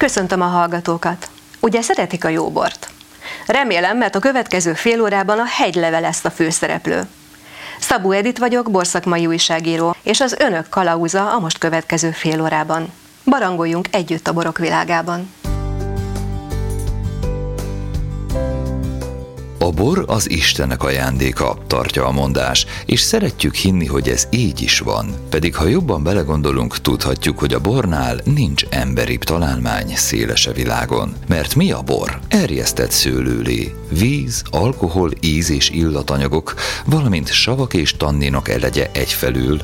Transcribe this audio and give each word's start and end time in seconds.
Köszöntöm 0.00 0.40
a 0.40 0.44
hallgatókat! 0.44 1.30
Ugye 1.60 1.82
szeretik 1.82 2.24
a 2.24 2.28
jóbort? 2.28 2.90
Remélem, 3.46 3.96
mert 3.96 4.14
a 4.14 4.18
következő 4.18 4.74
fél 4.74 5.02
órában 5.02 5.38
a 5.38 5.44
hegylevel 5.44 6.00
lesz 6.00 6.24
a 6.24 6.30
főszereplő. 6.30 7.06
Szabó 7.80 8.10
Edit 8.10 8.38
vagyok, 8.38 8.70
borszakmai 8.70 9.26
újságíró, 9.26 9.96
és 10.02 10.20
az 10.20 10.36
önök 10.38 10.68
kalauza 10.68 11.32
a 11.32 11.38
most 11.38 11.58
következő 11.58 12.10
fél 12.10 12.42
órában. 12.42 12.92
Barangoljunk 13.24 13.88
együtt 13.90 14.28
a 14.28 14.32
borok 14.32 14.58
világában! 14.58 15.30
A 19.62 19.70
bor 19.70 20.04
az 20.06 20.30
Istenek 20.30 20.82
ajándéka, 20.82 21.58
tartja 21.66 22.06
a 22.06 22.10
mondás, 22.10 22.66
és 22.86 23.00
szeretjük 23.00 23.54
hinni, 23.54 23.86
hogy 23.86 24.08
ez 24.08 24.28
így 24.30 24.62
is 24.62 24.78
van. 24.78 25.14
Pedig 25.28 25.54
ha 25.54 25.66
jobban 25.66 26.02
belegondolunk, 26.02 26.78
tudhatjuk, 26.78 27.38
hogy 27.38 27.54
a 27.54 27.60
bornál 27.60 28.20
nincs 28.24 28.64
emberibb 28.70 29.22
találmány 29.22 29.96
szélese 29.96 30.52
világon. 30.52 31.14
Mert 31.28 31.54
mi 31.54 31.72
a 31.72 31.82
bor? 31.82 32.18
Erjesztett 32.28 32.90
szőlőlé, 32.90 33.74
víz, 33.88 34.42
alkohol, 34.50 35.10
íz 35.20 35.50
és 35.50 35.70
illatanyagok, 35.70 36.54
valamint 36.84 37.32
savak 37.32 37.74
és 37.74 37.96
tanninok 37.96 38.48
elegye 38.48 38.90
egyfelül, 38.92 39.60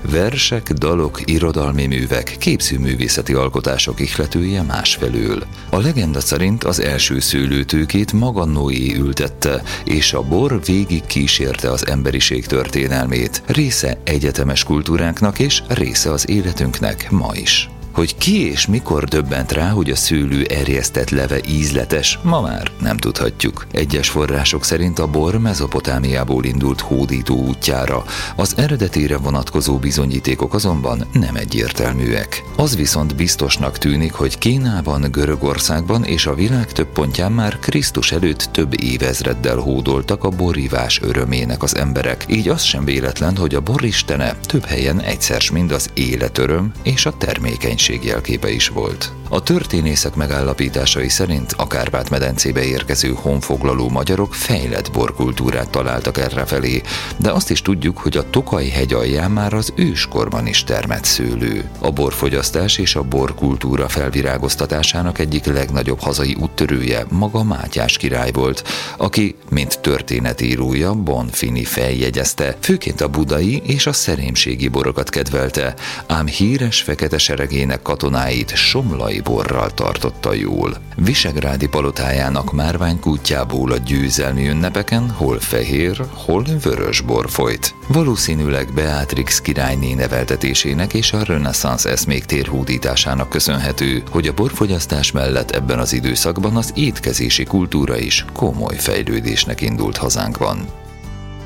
Versek, 0.00 0.72
dalok, 0.72 1.20
irodalmi 1.24 1.86
művek, 1.86 2.36
képzőművészeti 2.38 3.32
alkotások 3.32 4.00
ihletője 4.00 4.62
másfelől. 4.62 5.42
A 5.70 5.78
legenda 5.80 6.20
szerint 6.20 6.64
az 6.64 6.80
első 6.80 7.20
szőlőtőkét 7.20 8.12
maga 8.12 8.44
Noé 8.44 8.96
ültette, 8.96 9.37
és 9.84 10.12
a 10.12 10.22
bor 10.22 10.60
végig 10.64 11.06
kísérte 11.06 11.70
az 11.70 11.86
emberiség 11.86 12.46
történelmét, 12.46 13.42
része 13.46 13.98
egyetemes 14.04 14.64
kultúránknak 14.64 15.38
és 15.38 15.62
része 15.68 16.10
az 16.10 16.28
életünknek 16.28 17.10
ma 17.10 17.30
is. 17.34 17.68
Hogy 17.98 18.16
ki 18.16 18.50
és 18.50 18.66
mikor 18.66 19.04
döbbent 19.04 19.52
rá, 19.52 19.68
hogy 19.68 19.90
a 19.90 19.96
szőlő 19.96 20.44
erjesztett 20.44 21.10
leve 21.10 21.40
ízletes, 21.48 22.18
ma 22.22 22.40
már 22.40 22.70
nem 22.80 22.96
tudhatjuk. 22.96 23.66
Egyes 23.72 24.08
források 24.08 24.64
szerint 24.64 24.98
a 24.98 25.06
bor 25.06 25.38
Mezopotámiából 25.38 26.44
indult 26.44 26.80
hódító 26.80 27.36
útjára, 27.36 28.04
az 28.36 28.52
eredetére 28.56 29.16
vonatkozó 29.16 29.76
bizonyítékok 29.76 30.54
azonban 30.54 31.06
nem 31.12 31.36
egyértelműek. 31.36 32.44
Az 32.56 32.76
viszont 32.76 33.16
biztosnak 33.16 33.78
tűnik, 33.78 34.12
hogy 34.12 34.38
Kínában, 34.38 35.10
Görögországban 35.10 36.04
és 36.04 36.26
a 36.26 36.34
világ 36.34 36.72
több 36.72 36.88
pontján 36.88 37.32
már 37.32 37.58
Krisztus 37.58 38.12
előtt 38.12 38.48
több 38.52 38.82
évezreddel 38.82 39.56
hódoltak 39.56 40.24
a 40.24 40.28
borívás 40.28 41.00
örömének 41.02 41.62
az 41.62 41.76
emberek, 41.76 42.24
így 42.28 42.48
az 42.48 42.62
sem 42.62 42.84
véletlen, 42.84 43.36
hogy 43.36 43.54
a 43.54 43.60
boristene 43.60 44.36
több 44.42 44.64
helyen 44.64 45.00
egyszer 45.00 45.42
mind 45.52 45.72
az 45.72 45.90
életöröm 45.94 46.72
és 46.82 47.06
a 47.06 47.16
termékenység 47.18 47.86
közösség 47.88 48.04
jelképe 48.04 48.50
is 48.50 48.68
volt. 48.68 49.12
A 49.30 49.42
történészek 49.42 50.14
megállapításai 50.14 51.08
szerint 51.08 51.54
a 51.56 51.66
Kárpát-medencébe 51.66 52.64
érkező 52.64 53.12
honfoglaló 53.14 53.88
magyarok 53.88 54.34
fejlett 54.34 54.92
borkultúrát 54.92 55.70
találtak 55.70 56.18
errefelé, 56.18 56.82
de 57.16 57.30
azt 57.30 57.50
is 57.50 57.62
tudjuk, 57.62 57.98
hogy 57.98 58.16
a 58.16 58.30
Tokaj 58.30 58.68
hegy 58.68 58.92
alján 58.92 59.30
már 59.30 59.52
az 59.52 59.72
őskorban 59.76 60.46
is 60.46 60.64
termett 60.64 61.04
szőlő. 61.04 61.70
A 61.78 61.90
borfogyasztás 61.90 62.78
és 62.78 62.94
a 62.94 63.02
borkultúra 63.02 63.88
felvirágoztatásának 63.88 65.18
egyik 65.18 65.44
legnagyobb 65.44 66.00
hazai 66.00 66.36
úttörője 66.40 67.04
maga 67.10 67.42
Mátyás 67.42 67.96
király 67.96 68.30
volt, 68.32 68.64
aki, 68.96 69.36
mint 69.50 69.80
történetírója, 69.80 70.94
Bonfini 70.94 71.64
feljegyezte, 71.64 72.56
főként 72.60 73.00
a 73.00 73.08
budai 73.08 73.62
és 73.66 73.86
a 73.86 73.92
szerémségi 73.92 74.68
borokat 74.68 75.10
kedvelte, 75.10 75.74
ám 76.06 76.26
híres 76.26 76.80
fekete 76.80 77.18
seregének 77.18 77.77
katonáit 77.82 78.56
somlai 78.56 79.20
borral 79.20 79.70
tartotta 79.70 80.32
jól. 80.32 80.76
Visegrádi 80.96 81.68
palotájának 81.68 82.52
márvány 82.52 83.00
kutyából 83.00 83.72
a 83.72 83.76
győzelmi 83.76 84.48
ünnepeken 84.48 85.10
hol 85.10 85.38
fehér, 85.40 86.04
hol 86.12 86.44
vörös 86.62 87.00
bor 87.00 87.30
folyt. 87.30 87.74
Valószínűleg 87.88 88.72
Beatrix 88.74 89.40
királyné 89.40 89.94
neveltetésének 89.94 90.94
és 90.94 91.12
a 91.12 91.22
reneszánsz 91.24 91.84
eszmék 91.84 92.24
térhódításának 92.24 93.28
köszönhető, 93.28 94.02
hogy 94.10 94.28
a 94.28 94.34
borfogyasztás 94.34 95.12
mellett 95.12 95.50
ebben 95.50 95.78
az 95.78 95.92
időszakban 95.92 96.56
az 96.56 96.72
étkezési 96.74 97.44
kultúra 97.44 97.98
is 97.98 98.24
komoly 98.32 98.76
fejlődésnek 98.76 99.60
indult 99.60 99.96
hazánkban. 99.96 100.86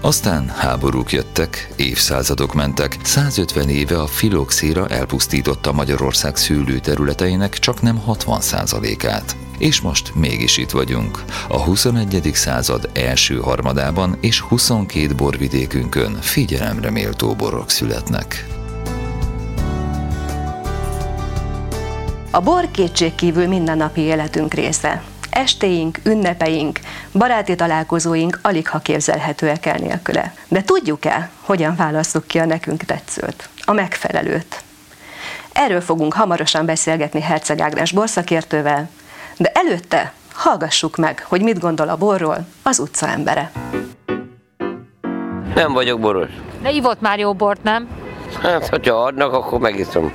Aztán 0.05 0.49
háborúk 0.49 1.13
jöttek, 1.13 1.73
évszázadok 1.77 2.55
mentek, 2.55 2.97
150 3.03 3.69
éve 3.69 4.01
a 4.01 4.07
filoxéra 4.07 4.89
elpusztította 4.89 5.73
Magyarország 5.73 6.37
szőlőterületeinek 6.37 7.59
csak 7.59 7.83
nem 7.83 8.03
60%-át. 8.07 9.37
És 9.59 9.81
most 9.81 10.15
mégis 10.15 10.57
itt 10.57 10.71
vagyunk, 10.71 11.25
a 11.49 11.63
21. 11.63 12.31
század 12.35 12.91
első 12.93 13.37
harmadában 13.37 14.17
és 14.21 14.41
22 14.41 15.15
borvidékünkön 15.15 16.19
figyelemre 16.21 16.91
méltó 16.91 17.35
borok 17.35 17.71
születnek. 17.71 18.47
A 22.31 22.41
bor 22.41 22.71
kétségkívül 22.71 23.47
mindennapi 23.47 24.01
életünk 24.01 24.55
része 24.55 25.03
estéink, 25.33 25.99
ünnepeink, 26.05 26.79
baráti 27.13 27.55
találkozóink 27.55 28.39
alig 28.43 28.69
ha 28.69 28.79
képzelhetőek 28.79 29.67
el 29.67 29.79
nélküle. 29.79 30.35
De 30.49 30.63
tudjuk-e, 30.63 31.31
hogyan 31.41 31.77
válasszuk 31.77 32.27
ki 32.27 32.39
a 32.39 32.45
nekünk 32.45 32.83
tetszőt, 32.83 33.49
a 33.65 33.73
megfelelőt? 33.73 34.63
Erről 35.53 35.81
fogunk 35.81 36.15
hamarosan 36.15 36.67
beszélgetni 36.67 37.21
Herceg 37.21 37.61
Ágnes 37.61 37.93
borszakértővel, 37.93 38.89
de 39.37 39.53
előtte 39.55 40.13
hallgassuk 40.33 40.97
meg, 40.97 41.25
hogy 41.29 41.43
mit 41.43 41.59
gondol 41.59 41.89
a 41.89 41.97
borról 41.97 42.47
az 42.63 42.79
utca 42.79 43.09
embere. 43.09 43.51
Nem 45.55 45.73
vagyok 45.73 46.01
boros. 46.01 46.31
De 46.63 46.71
ivott 46.71 47.01
már 47.01 47.19
jó 47.19 47.35
bort, 47.35 47.63
nem? 47.63 47.89
Hát, 48.43 48.69
hogyha 48.69 48.95
adnak, 48.95 49.33
akkor 49.33 49.59
megiszom. 49.59 50.13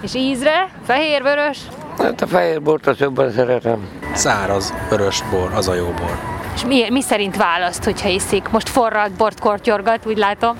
És 0.00 0.14
ízre? 0.14 0.68
Fehér, 0.84 1.22
vörös? 1.22 1.58
Hát 1.98 2.20
a 2.20 2.26
fehér 2.26 2.62
bort 2.62 2.86
az 2.86 2.98
jobban 2.98 3.32
szeretem. 3.32 3.88
Száraz, 4.14 4.74
vörös 4.90 5.22
bor, 5.30 5.52
az 5.54 5.68
a 5.68 5.74
jó 5.74 5.84
bor. 5.84 6.18
És 6.54 6.64
mi, 6.64 6.90
mi 6.90 7.02
szerint 7.02 7.36
választ, 7.36 7.84
hogyha 7.84 8.08
iszik? 8.08 8.48
Most 8.48 8.68
forralt 8.68 9.12
bort 9.12 9.40
kortyorgat, 9.40 10.06
úgy 10.06 10.18
látom. 10.18 10.56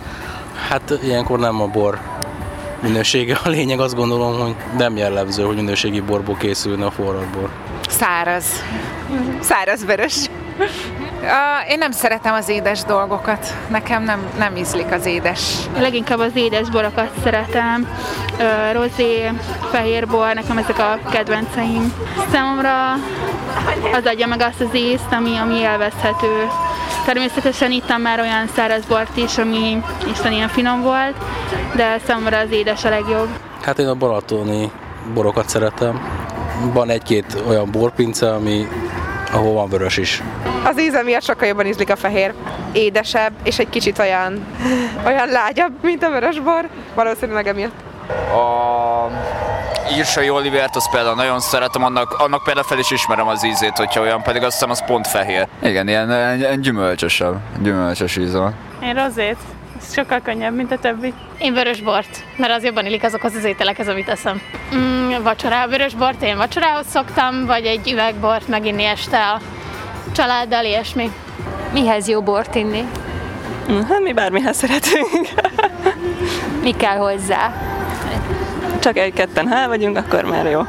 Hát 0.68 0.98
ilyenkor 1.02 1.38
nem 1.38 1.60
a 1.60 1.66
bor 1.66 1.98
minősége 2.82 3.38
a 3.44 3.48
lényeg, 3.48 3.80
azt 3.80 3.94
gondolom, 3.94 4.40
hogy 4.40 4.54
nem 4.76 4.96
jellemző, 4.96 5.44
hogy 5.44 5.56
minőségi 5.56 6.00
borból 6.00 6.36
készülne 6.36 6.86
a 6.86 6.90
forralt 6.90 7.28
bor. 7.28 7.48
Száraz. 7.88 8.44
Száraz 9.40 9.84
vörös. 9.84 10.30
Én 11.68 11.78
nem 11.78 11.90
szeretem 11.90 12.34
az 12.34 12.48
édes 12.48 12.82
dolgokat. 12.82 13.54
Nekem 13.68 14.02
nem, 14.02 14.20
nem 14.38 14.56
ízlik 14.56 14.92
az 14.92 15.06
édes. 15.06 15.56
Leginkább 15.78 16.18
az 16.18 16.30
édes 16.34 16.68
borokat 16.68 17.10
szeretem. 17.22 17.88
Rozé, 18.72 19.30
fehérbor, 19.70 20.34
nekem 20.34 20.58
ezek 20.58 20.78
a 20.78 20.98
kedvenceim. 21.10 21.92
Számomra 22.32 22.92
az 23.92 24.04
adja 24.04 24.26
meg 24.26 24.40
azt 24.40 24.60
az 24.60 24.74
észt, 24.74 25.12
ami, 25.12 25.36
ami 25.36 25.54
élvezhető. 25.54 26.48
Természetesen 27.04 27.70
ittam 27.70 28.00
már 28.00 28.20
olyan 28.20 28.46
száraz 28.54 28.84
bort 28.84 29.16
is, 29.16 29.38
ami 29.38 29.82
isten 30.10 30.32
ilyen 30.32 30.48
finom 30.48 30.82
volt, 30.82 31.14
de 31.74 31.98
számomra 32.06 32.38
az 32.38 32.50
édes 32.50 32.84
a 32.84 32.88
legjobb. 32.88 33.28
Hát 33.62 33.78
én 33.78 33.88
a 33.88 33.94
balatoni 33.94 34.70
borokat 35.14 35.48
szeretem. 35.48 36.00
Van 36.72 36.90
egy-két 36.90 37.42
olyan 37.48 37.70
borpince, 37.70 38.34
ami 38.34 38.68
ahol 39.32 39.52
van 39.52 39.68
vörös 39.68 39.96
is. 39.96 40.22
Az 40.64 40.80
íze 40.80 41.02
miatt 41.02 41.22
sokkal 41.22 41.48
jobban 41.48 41.66
ízlik 41.66 41.90
a 41.90 41.96
fehér. 41.96 42.32
Édesebb, 42.72 43.32
és 43.42 43.58
egy 43.58 43.68
kicsit 43.68 43.98
olyan, 43.98 44.46
olyan 45.06 45.28
lágyabb, 45.28 45.72
mint 45.82 46.02
a 46.02 46.10
vörösbor. 46.10 46.68
Valószínűleg 46.94 47.46
emiatt. 47.46 47.74
A 48.32 49.10
Írsai 49.96 50.30
Olivert, 50.30 50.76
azt 50.76 50.90
például 50.90 51.14
nagyon 51.14 51.40
szeretem, 51.40 51.84
annak, 51.84 52.12
annak 52.12 52.42
például 52.44 52.66
fel 52.66 52.78
is 52.78 52.90
ismerem 52.90 53.28
az 53.28 53.44
ízét, 53.44 53.76
hogyha 53.76 54.00
olyan, 54.00 54.22
pedig 54.22 54.42
azt 54.42 54.52
hiszem 54.52 54.70
az 54.70 54.84
pont 54.84 55.06
fehér. 55.06 55.46
Igen, 55.62 55.88
ilyen, 55.88 56.36
ilyen 56.38 56.60
gyümölcsösebb, 56.60 57.40
gyümölcsös 57.62 58.16
íze 58.16 58.38
van. 58.38 58.54
Én 58.82 58.94
rozét. 58.94 59.36
Ez 59.82 59.92
sokkal 59.92 60.20
könnyebb, 60.20 60.54
mint 60.54 60.72
a 60.72 60.78
többi. 60.78 61.12
Én 61.38 61.52
vörös 61.54 61.80
bort, 61.80 62.24
mert 62.36 62.52
az 62.52 62.64
jobban 62.64 62.86
illik 62.86 63.02
azokhoz 63.02 63.34
az 63.34 63.44
ételekhez, 63.44 63.88
amit 63.88 64.08
eszem. 64.08 64.40
Mm, 64.74 65.22
vacsorá, 65.22 65.66
vörös 65.66 65.94
bort 65.94 66.22
én 66.22 66.36
vacsorához 66.36 66.86
szoktam, 66.86 67.46
vagy 67.46 67.64
egy 67.64 67.90
üvegbort 67.90 68.48
meginni 68.48 68.84
este 68.84 69.28
a 69.28 69.40
családdal, 70.12 70.64
ilyesmi. 70.64 71.10
Mihez 71.72 72.08
jó 72.08 72.22
bort 72.22 72.54
inni? 72.54 72.84
Hát 73.88 74.00
mi 74.00 74.12
bármihez 74.12 74.56
szeretünk. 74.56 75.28
Mi 76.62 76.70
kell 76.76 76.96
hozzá? 76.96 77.52
Csak 78.80 78.96
egy-ketten 78.96 79.48
hál 79.48 79.68
vagyunk, 79.68 79.96
akkor 79.96 80.24
már 80.24 80.46
jó. 80.46 80.60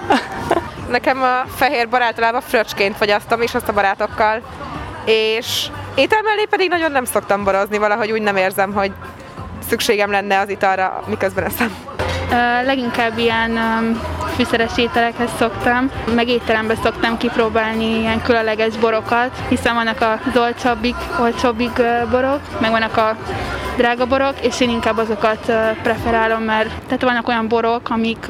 Nekem 0.90 1.22
a 1.22 1.48
fehér 1.56 1.90
bor 1.90 2.02
általában 2.02 2.42
fröccsként 2.42 2.98
fogyasztom, 2.98 3.42
és 3.42 3.54
azt 3.54 3.68
a 3.68 3.74
barátokkal. 3.74 4.42
És 5.06 5.68
étel 5.96 6.22
mellé 6.22 6.46
pedig 6.50 6.70
nagyon 6.70 6.92
nem 6.92 7.06
szoktam 7.06 7.44
borozni, 7.44 7.78
valahogy 7.78 8.12
úgy 8.12 8.22
nem 8.22 8.36
érzem, 8.36 8.74
hogy 8.74 8.92
szükségem 9.68 10.12
lenne 10.12 10.40
az 10.40 10.50
italra, 10.50 11.04
miközben 11.08 11.44
eszem. 11.44 11.76
Uh, 12.24 12.66
leginkább 12.66 13.18
ilyen 13.18 13.52
um, 13.52 14.02
fűszeres 14.36 14.78
ételekhez 14.78 15.30
szoktam, 15.38 15.92
meg 16.16 16.28
étterembe 16.28 16.76
szoktam 16.84 17.18
kipróbálni 17.18 18.00
ilyen 18.00 18.22
különleges 18.22 18.78
borokat, 18.78 19.32
hiszen 19.50 19.76
vannak 19.76 20.02
az 20.02 20.38
olcsóbbik, 20.38 20.96
olcsóbbik 21.20 21.82
borok, 22.12 22.40
meg 22.60 22.72
vannak 22.72 22.98
a 22.98 23.18
drága 23.78 24.06
borok, 24.06 24.34
és 24.42 24.62
én 24.62 24.70
inkább 24.70 24.98
azokat 24.98 25.52
preferálom, 25.84 26.44
mert 26.44 26.70
tehát 26.86 27.02
vannak 27.02 27.28
olyan 27.28 27.48
borok, 27.48 27.90
amik 27.90 28.26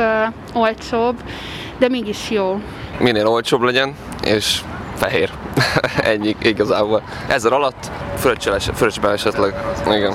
olcsóbb, 0.53 1.15
de 1.77 1.87
mégis 1.89 2.29
jó. 2.29 2.61
Minél 2.99 3.27
olcsóbb 3.27 3.61
legyen, 3.61 3.95
és 4.23 4.61
fehér. 5.03 5.29
Ennyi 6.11 6.35
igazából. 6.39 7.01
Ezer 7.27 7.53
alatt 7.53 7.91
fröccsben 8.73 9.13
esetleg. 9.13 9.53
Igen. 9.87 10.13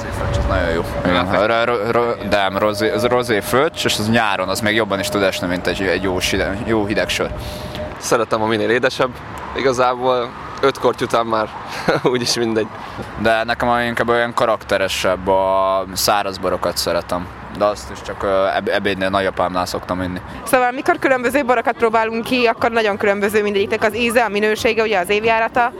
Nagyon 0.48 0.70
jó. 0.70 0.84
Igen. 1.06 2.28
De 2.28 2.48
rozé, 2.58 2.90
az 2.90 3.04
rozé 3.04 3.40
fröccs, 3.40 3.84
és 3.84 3.98
az 3.98 4.10
nyáron 4.10 4.48
az 4.48 4.60
még 4.60 4.74
jobban 4.74 4.98
is 4.98 5.08
tud 5.08 5.22
esni, 5.22 5.46
mint 5.46 5.66
egy, 5.66 5.82
egy 5.82 6.02
jó, 6.02 6.18
hideg, 6.18 6.58
jó 6.66 6.86
hideg 6.86 7.08
sör. 7.08 7.30
Szeretem 7.98 8.42
a 8.42 8.46
minél 8.46 8.70
édesebb. 8.70 9.10
Igazából 9.56 10.30
öt 10.60 10.78
korty 10.78 11.02
után 11.02 11.26
már 11.26 11.48
úgyis 12.12 12.34
mindegy. 12.34 12.66
De 13.18 13.44
nekem 13.44 13.80
inkább 13.80 14.08
olyan 14.08 14.34
karakteresebb, 14.34 15.28
a 15.28 15.84
száraz 15.92 16.38
borokat 16.38 16.76
szeretem 16.76 17.26
de 17.58 17.64
azt 17.64 17.90
is 17.90 18.02
csak 18.02 18.26
ebédnél 18.64 19.08
nagyapámnál 19.08 19.66
szoktam 19.66 20.02
inni. 20.02 20.20
Szóval 20.44 20.70
mikor 20.70 20.98
különböző 20.98 21.44
borokat 21.44 21.76
próbálunk 21.76 22.24
ki, 22.24 22.46
akkor 22.46 22.70
nagyon 22.70 22.96
különböző 22.96 23.42
mindegyiknek 23.42 23.82
az 23.82 23.96
íze, 23.96 24.24
a 24.24 24.28
minősége, 24.28 24.82
ugye 24.82 24.98
az 24.98 25.08
évjárata, 25.08 25.72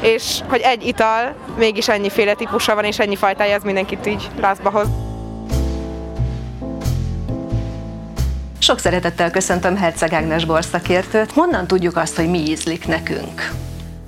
és 0.00 0.38
hogy 0.48 0.60
egy 0.60 0.86
ital 0.86 1.34
mégis 1.58 1.88
ennyiféle 1.88 2.34
típusa 2.34 2.74
van, 2.74 2.84
és 2.84 2.98
ennyi 2.98 3.16
fajtája, 3.16 3.56
az 3.56 3.62
mindenkit 3.62 4.06
így 4.06 4.30
lázba 4.40 4.70
hoz. 4.70 4.86
Sok 8.58 8.78
szeretettel 8.78 9.30
köszöntöm 9.30 9.76
Herceg 9.76 10.12
Ágnes 10.12 10.44
borszakértőt. 10.44 11.32
Honnan 11.32 11.66
tudjuk 11.66 11.96
azt, 11.96 12.16
hogy 12.16 12.30
mi 12.30 12.38
ízlik 12.38 12.86
nekünk? 12.86 13.50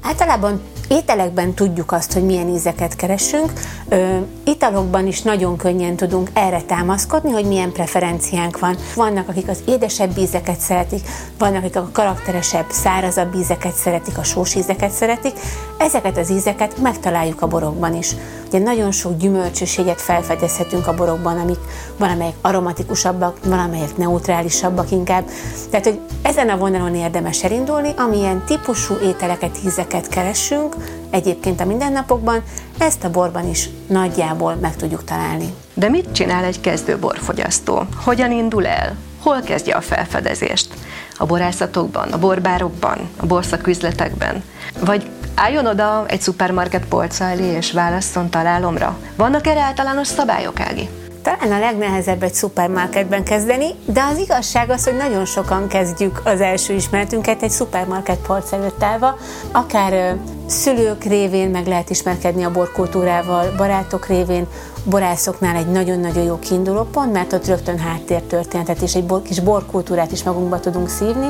Általában 0.02 0.60
ételekben 0.92 1.54
tudjuk 1.54 1.92
azt, 1.92 2.12
hogy 2.12 2.24
milyen 2.24 2.48
ízeket 2.48 2.96
keresünk, 2.96 3.52
Ö, 3.92 4.16
italokban 4.44 5.06
is 5.06 5.22
nagyon 5.22 5.56
könnyen 5.56 5.96
tudunk 5.96 6.30
erre 6.32 6.60
támaszkodni, 6.62 7.30
hogy 7.30 7.44
milyen 7.44 7.72
preferenciánk 7.72 8.58
van. 8.58 8.76
Vannak, 8.94 9.28
akik 9.28 9.48
az 9.48 9.58
édesebb 9.66 10.18
ízeket 10.18 10.60
szeretik, 10.60 11.00
vannak, 11.38 11.62
akik 11.62 11.76
a 11.76 11.88
karakteresebb, 11.92 12.64
szárazabb 12.70 13.34
ízeket 13.34 13.74
szeretik, 13.74 14.18
a 14.18 14.24
sós 14.24 14.54
ízeket 14.54 14.90
szeretik. 14.90 15.32
Ezeket 15.78 16.18
az 16.18 16.30
ízeket 16.30 16.78
megtaláljuk 16.78 17.42
a 17.42 17.46
borokban 17.46 17.94
is. 17.94 18.16
Ugye 18.46 18.58
nagyon 18.58 18.90
sok 18.90 19.16
gyümölcsöséget 19.16 20.00
felfedezhetünk 20.00 20.86
a 20.86 20.94
borokban, 20.94 21.38
amik 21.38 21.58
valamelyek 21.98 22.34
aromatikusabbak, 22.40 23.38
valamelyek 23.44 23.96
neutrálisabbak 23.96 24.90
inkább. 24.90 25.24
Tehát, 25.70 25.84
hogy 25.84 26.00
ezen 26.22 26.48
a 26.48 26.56
vonalon 26.56 26.94
érdemes 26.94 27.44
elindulni, 27.44 27.94
amilyen 27.96 28.44
típusú 28.46 28.94
ételeket, 29.02 29.58
ízeket 29.66 30.08
keresünk, 30.08 30.76
egyébként 31.10 31.60
a 31.60 31.64
mindennapokban, 31.64 32.42
ezt 32.78 33.04
a 33.04 33.10
borban 33.10 33.48
is 33.48 33.68
nagyjából 33.86 34.54
meg 34.54 34.76
tudjuk 34.76 35.04
találni. 35.04 35.54
De 35.74 35.88
mit 35.88 36.12
csinál 36.12 36.44
egy 36.44 36.60
kezdő 36.60 36.98
borfogyasztó? 36.98 37.82
Hogyan 38.04 38.32
indul 38.32 38.66
el? 38.66 38.96
Hol 39.22 39.40
kezdje 39.40 39.74
a 39.74 39.80
felfedezést? 39.80 40.74
A 41.18 41.26
borászatokban, 41.26 42.12
a 42.12 42.18
borbárokban, 42.18 42.98
a 43.16 43.26
borszaküzletekben? 43.26 44.42
Vagy 44.80 45.10
álljon 45.34 45.66
oda 45.66 46.04
egy 46.08 46.20
szupermarket 46.20 46.84
polca 46.84 47.24
elé 47.24 47.46
és 47.56 47.72
válasszon 47.72 48.30
találomra? 48.30 48.98
Vannak 49.16 49.46
erre 49.46 49.60
általános 49.60 50.06
szabályok, 50.06 50.60
Ági? 50.60 50.88
Talán 51.22 51.52
a 51.52 51.58
legnehezebb 51.58 52.22
egy 52.22 52.34
szupermarketben 52.34 53.24
kezdeni, 53.24 53.66
de 53.84 54.02
az 54.02 54.18
igazság 54.18 54.70
az, 54.70 54.84
hogy 54.84 54.96
nagyon 54.96 55.24
sokan 55.24 55.68
kezdjük 55.68 56.20
az 56.24 56.40
első 56.40 56.74
ismeretünket 56.74 57.42
egy 57.42 57.50
szupermarket 57.50 58.18
polc 58.26 58.52
előtt 58.52 58.82
állva, 58.82 59.16
akár 59.52 60.16
szülők 60.46 61.04
révén 61.04 61.50
meg 61.50 61.66
lehet 61.66 61.90
ismerkedni 61.90 62.42
a 62.42 62.50
borkultúrával, 62.50 63.54
barátok 63.56 64.06
révén, 64.06 64.46
borászoknál 64.84 65.56
egy 65.56 65.70
nagyon-nagyon 65.70 66.24
jó 66.24 66.38
kiinduló 66.38 66.82
pont, 66.82 67.12
mert 67.12 67.32
ott 67.32 67.46
rögtön 67.46 67.78
háttértörténetet 67.78 68.80
és 68.80 68.94
egy 68.94 69.12
kis 69.22 69.40
borkultúrát 69.40 70.12
is 70.12 70.22
magunkba 70.22 70.60
tudunk 70.60 70.88
szívni, 70.88 71.28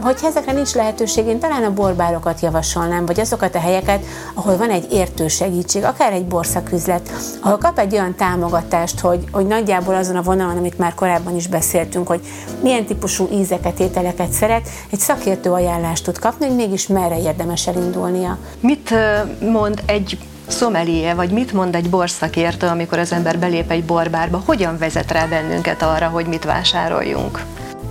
Hogyha 0.00 0.26
ezekre 0.26 0.52
nincs 0.52 0.74
lehetőség, 0.74 1.26
én 1.26 1.38
talán 1.38 1.64
a 1.64 1.72
borbárokat 1.72 2.40
javasolnám, 2.40 3.06
vagy 3.06 3.20
azokat 3.20 3.54
a 3.54 3.60
helyeket, 3.60 4.04
ahol 4.34 4.56
van 4.56 4.70
egy 4.70 4.92
értő 4.92 5.28
segítség, 5.28 5.84
akár 5.84 6.12
egy 6.12 6.24
borszaküzlet, 6.24 7.10
ahol 7.40 7.58
kap 7.58 7.78
egy 7.78 7.92
olyan 7.92 8.14
támogatást, 8.14 9.00
hogy, 9.00 9.24
hogy 9.32 9.46
nagyjából 9.46 9.94
azon 9.94 10.16
a 10.16 10.22
vonalon, 10.22 10.56
amit 10.56 10.78
már 10.78 10.94
korábban 10.94 11.36
is 11.36 11.46
beszéltünk, 11.46 12.06
hogy 12.06 12.20
milyen 12.62 12.84
típusú 12.84 13.28
ízeket, 13.32 13.80
ételeket 13.80 14.30
szeret, 14.30 14.68
egy 14.90 14.98
szakértő 14.98 15.50
ajánlást 15.50 16.04
tud 16.04 16.18
kapni, 16.18 16.46
hogy 16.46 16.56
mégis 16.56 16.86
merre 16.86 17.18
érdemes 17.18 17.66
elindulnia. 17.66 18.38
Mit 18.60 18.94
mond 19.40 19.82
egy 19.86 20.18
szomelie, 20.46 21.14
vagy 21.14 21.30
mit 21.30 21.52
mond 21.52 21.74
egy 21.74 21.90
borszakértő, 21.90 22.66
amikor 22.66 22.98
az 22.98 23.12
ember 23.12 23.38
belép 23.38 23.70
egy 23.70 23.84
borbárba, 23.84 24.42
hogyan 24.46 24.78
vezet 24.78 25.12
rá 25.12 25.26
bennünket 25.26 25.82
arra, 25.82 26.08
hogy 26.08 26.26
mit 26.26 26.44
vásároljunk? 26.44 27.42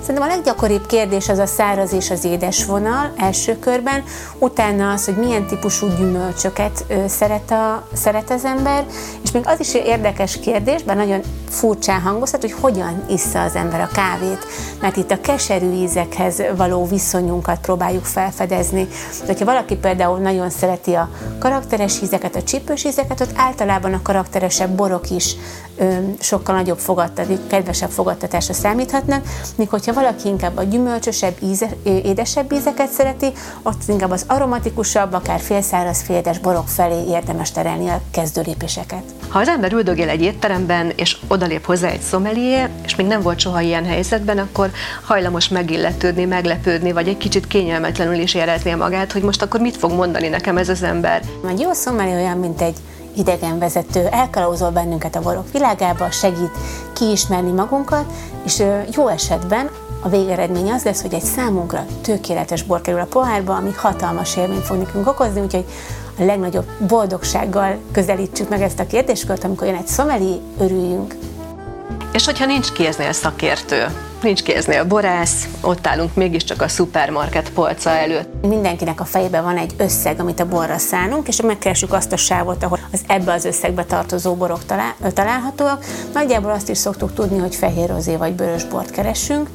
Szerintem 0.05 0.29
a 0.29 0.35
leggyakoribb 0.35 0.85
kérdés 0.85 1.29
az 1.29 1.37
a 1.37 1.45
száraz 1.45 1.93
és 1.93 2.11
az 2.11 2.23
édes 2.23 2.65
vonal 2.65 3.13
első 3.17 3.59
körben, 3.59 4.03
utána 4.37 4.91
az, 4.91 5.05
hogy 5.05 5.15
milyen 5.15 5.47
típusú 5.47 5.87
gyümölcsöket 5.87 6.85
szeret, 7.07 7.51
a, 7.51 7.87
szeret 7.93 8.29
az 8.29 8.45
ember, 8.45 8.85
és 9.23 9.31
még 9.31 9.43
az 9.45 9.59
is 9.59 9.73
érdekes 9.73 10.39
kérdés, 10.39 10.83
bár 10.83 10.95
nagyon 10.95 11.21
furcsán 11.49 12.01
hangozhat, 12.01 12.41
hogy 12.41 12.55
hogyan 12.61 13.03
issza 13.09 13.41
az 13.41 13.55
ember 13.55 13.81
a 13.81 13.89
kávét, 13.93 14.45
mert 14.81 14.97
itt 14.97 15.11
a 15.11 15.21
keserű 15.21 15.71
ízekhez 15.71 16.41
való 16.55 16.87
viszonyunkat 16.87 17.59
próbáljuk 17.59 18.05
felfedezni. 18.05 18.87
De 19.19 19.25
hogyha 19.25 19.45
valaki 19.45 19.75
például 19.75 20.17
nagyon 20.17 20.49
szereti 20.49 20.93
a 20.93 21.09
karakteres 21.39 22.01
ízeket, 22.01 22.35
a 22.35 22.43
csípős 22.43 22.83
ízeket, 22.83 23.21
ott 23.21 23.33
általában 23.35 23.93
a 23.93 24.01
karakteresebb 24.01 24.69
borok 24.69 25.09
is 25.09 25.35
ö, 25.77 25.93
sokkal 26.19 26.55
nagyobb 26.55 26.79
fogadtatás, 26.79 27.37
kedvesebb 27.47 27.89
fogadtatásra 27.89 28.53
számíthatnak, 28.53 29.25
míg 29.55 29.69
hogyha 29.69 29.92
valaki 29.93 30.27
inkább 30.27 30.57
a 30.57 30.63
gyümölcsösebb, 30.63 31.35
íze, 31.43 31.69
édesebb 31.83 32.51
ízeket 32.51 32.89
szereti, 32.89 33.31
ott 33.61 33.81
inkább 33.87 34.11
az 34.11 34.25
aromatikusabb, 34.27 35.13
akár 35.13 35.39
félszáraz, 35.39 36.01
féledes 36.01 36.39
borok 36.39 36.67
felé 36.67 37.03
érdemes 37.07 37.51
terelni 37.51 37.89
a 37.89 38.01
kezdőlépéseket. 38.11 39.03
Ha 39.29 39.39
az 39.39 39.47
ember 39.47 39.73
üldögél 39.73 40.09
egy 40.09 40.21
étteremben, 40.21 40.91
és 40.95 41.17
odalép 41.27 41.65
hozzá 41.65 41.87
egy 41.87 42.01
szomelié, 42.01 42.65
és 42.85 42.95
még 42.95 43.07
nem 43.07 43.21
volt 43.21 43.39
soha 43.39 43.61
ilyen 43.61 43.85
helyzetben, 43.85 44.37
akkor 44.37 44.71
hajlamos 45.03 45.47
megilletődni, 45.47 46.25
meglepődni, 46.25 46.91
vagy 46.91 47.07
egy 47.07 47.17
kicsit 47.17 47.47
kényelmetlenül 47.47 48.15
is 48.19 48.33
érezni 48.33 48.73
magát, 48.73 49.11
hogy 49.11 49.21
most 49.21 49.41
akkor 49.41 49.59
mit 49.59 49.77
fog 49.77 49.91
mondani 49.91 50.27
nekem 50.27 50.57
ez 50.57 50.69
az 50.69 50.83
ember. 50.83 51.21
Egy 51.47 51.59
jó 51.59 51.73
szomelié 51.73 52.13
olyan, 52.13 52.37
mint 52.37 52.61
egy 52.61 52.77
idegenvezető, 53.17 54.07
elkalauzol 54.11 54.69
bennünket 54.69 55.15
a 55.15 55.21
borok 55.21 55.51
világába, 55.51 56.11
segít 56.11 56.51
kiismerni 56.93 57.51
magunkat, 57.51 58.05
és 58.45 58.63
jó 58.95 59.07
esetben 59.07 59.69
a 60.03 60.09
végeredmény 60.09 60.71
az 60.71 60.83
lesz, 60.83 61.01
hogy 61.01 61.13
egy 61.13 61.23
számunkra 61.23 61.85
tökéletes 62.01 62.63
bor 62.63 62.81
kerül 62.81 62.99
a 62.99 63.05
pohárba, 63.05 63.55
ami 63.55 63.71
hatalmas 63.71 64.37
élményt 64.37 64.65
fog 64.65 64.77
nekünk 64.77 65.07
okozni, 65.07 65.41
úgyhogy 65.41 65.65
a 66.19 66.23
legnagyobb 66.23 66.65
boldogsággal 66.87 67.77
közelítsük 67.91 68.49
meg 68.49 68.61
ezt 68.61 68.79
a 68.79 68.87
kérdéskört, 68.87 69.43
amikor 69.43 69.67
jön 69.67 69.75
egy 69.75 69.87
szomeli, 69.87 70.39
örüljünk. 70.59 71.15
És 72.13 72.25
hogyha 72.25 72.45
nincs 72.45 72.71
kéznél 72.71 73.11
szakértő, 73.11 73.85
nincs 74.21 74.43
kéznél 74.43 74.85
borász, 74.85 75.47
ott 75.61 75.87
állunk 75.87 76.15
mégiscsak 76.15 76.61
a 76.61 76.67
szupermarket 76.67 77.49
polca 77.49 77.89
előtt. 77.89 78.45
Mindenkinek 78.47 78.99
a 78.99 79.05
fejében 79.05 79.43
van 79.43 79.57
egy 79.57 79.73
összeg, 79.77 80.19
amit 80.19 80.39
a 80.39 80.47
borra 80.47 80.77
szánunk, 80.77 81.27
és 81.27 81.41
megkeresünk 81.41 81.93
azt 81.93 82.11
a 82.11 82.17
sávot, 82.17 82.63
ahol 82.63 82.79
az 82.91 83.01
ebbe 83.07 83.33
az 83.33 83.45
összegbe 83.45 83.83
tartozó 83.83 84.35
borok 84.35 84.65
talál, 84.65 84.95
találhatóak. 85.13 85.85
Nagyjából 86.13 86.51
azt 86.51 86.69
is 86.69 86.77
szoktuk 86.77 87.13
tudni, 87.13 87.37
hogy 87.37 87.55
fehér 87.55 87.89
rozé 87.89 88.15
vagy 88.15 88.37
vörös 88.37 88.63
bort 88.63 88.91
keresünk, 88.91 89.49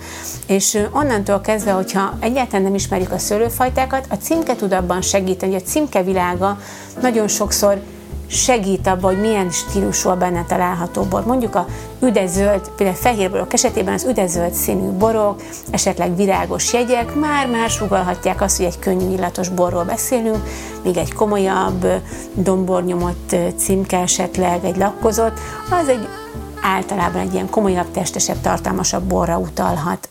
és 0.46 0.78
onnantól 0.92 1.40
kezdve, 1.40 1.70
hogyha 1.70 2.16
egyáltalán 2.20 2.62
nem 2.62 2.74
ismerjük 2.74 3.12
a 3.12 3.18
szőlőfajtákat, 3.18 4.06
a 4.10 4.14
címke 4.14 4.56
tud 4.56 4.72
abban 4.72 5.02
segíteni, 5.02 5.52
hogy 5.52 5.62
a 5.66 5.70
címke 5.70 6.02
világa 6.02 6.58
nagyon 7.00 7.28
sokszor 7.28 7.80
segít 8.28 8.86
abban, 8.86 9.14
hogy 9.14 9.20
milyen 9.20 9.50
stílusú 9.50 10.08
a 10.08 10.16
benne 10.16 10.44
található 10.44 11.02
bor. 11.02 11.24
Mondjuk 11.24 11.54
a 11.54 11.66
üdezöld, 12.02 12.70
például 12.76 12.98
fehér 12.98 13.30
borok 13.30 13.52
esetében 13.52 13.94
az 13.94 14.04
üdezöld 14.04 14.52
színű 14.52 14.90
borok, 14.90 15.42
esetleg 15.70 16.16
virágos 16.16 16.72
jegyek 16.72 17.14
már-már 17.14 17.70
sugalhatják 17.70 18.40
azt, 18.40 18.56
hogy 18.56 18.66
egy 18.66 18.78
könnyű 18.78 19.12
illatos 19.12 19.48
borról 19.48 19.84
beszélünk, 19.84 20.42
míg 20.84 20.96
egy 20.96 21.12
komolyabb, 21.12 21.86
dombornyomott 22.34 23.36
címke 23.56 23.98
esetleg, 23.98 24.64
egy 24.64 24.76
lakkozott, 24.76 25.38
az 25.70 25.88
egy 25.88 26.08
általában 26.62 27.20
egy 27.20 27.32
ilyen 27.32 27.50
komolyabb, 27.50 27.90
testesebb, 27.90 28.40
tartalmasabb 28.40 29.02
borra 29.02 29.38
utalhat. 29.38 30.08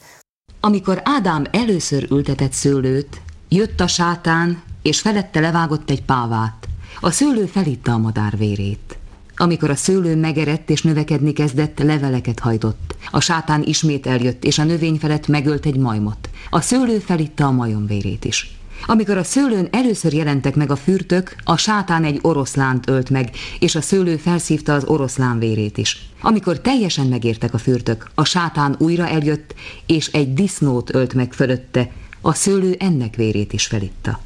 Amikor 0.59 1.01
Ádám 1.03 1.45
először 1.51 2.07
ültetett 2.12 2.51
szőlőt, 2.51 3.21
jött 3.50 3.79
a 3.79 3.88
sátán, 3.88 4.63
és 4.81 5.01
felette 5.01 5.39
levágott 5.39 5.89
egy 5.89 6.03
pávát. 6.03 6.66
A 7.00 7.12
szőlő 7.12 7.46
felitta 7.46 7.94
a 7.94 7.98
madár 7.98 8.38
vérét. 8.38 8.98
Amikor 9.36 9.70
a 9.70 9.75
szőlő 9.75 10.16
megerett 10.16 10.70
és 10.70 10.82
növekedni 10.82 11.34
kezdett, 11.34 11.80
leveleket 11.80 12.39
hajtott. 12.39 12.96
A 13.12 13.20
sátán 13.20 13.63
ismét 13.63 14.08
eljött, 14.08 14.44
és 14.44 14.60
a 14.60 14.63
növény 14.63 14.96
felett 14.96 15.27
megölt 15.27 15.66
egy 15.66 15.77
majmot. 15.77 16.30
A 16.50 16.62
szőlő 16.62 16.98
felitta 16.98 17.46
a 17.46 17.51
majomvérét 17.51 18.25
is. 18.25 18.58
Amikor 18.86 19.18
a 19.18 19.24
szőlőn 19.24 19.68
először 19.72 20.13
jelentek 20.13 20.56
meg 20.56 20.72
a 20.72 20.75
fürtök, 20.75 21.36
a 21.44 21.58
sátán 21.58 22.04
egy 22.04 22.20
oroszlánt 22.22 22.89
ölt 22.89 23.10
meg, 23.10 23.30
és 23.60 23.75
a 23.75 23.82
szőlő 23.82 24.16
felszívta 24.16 24.74
az 24.74 24.86
oroszlán 24.86 25.39
vérét 25.39 25.77
is. 25.77 26.10
Amikor 26.22 26.60
teljesen 26.60 27.08
megértek 27.08 27.54
a 27.54 27.58
fürtök, 27.58 28.10
a 28.16 28.24
sátán 28.24 28.75
újra 28.80 29.08
eljött, 29.08 29.54
és 29.86 30.08
egy 30.08 30.34
disznót 30.34 30.96
ölt 30.96 31.13
meg 31.13 31.34
fölötte, 31.34 31.92
a 32.22 32.34
szőlő 32.34 32.75
ennek 32.80 33.16
vérét 33.16 33.54
is 33.54 33.66
felitta. 33.66 34.20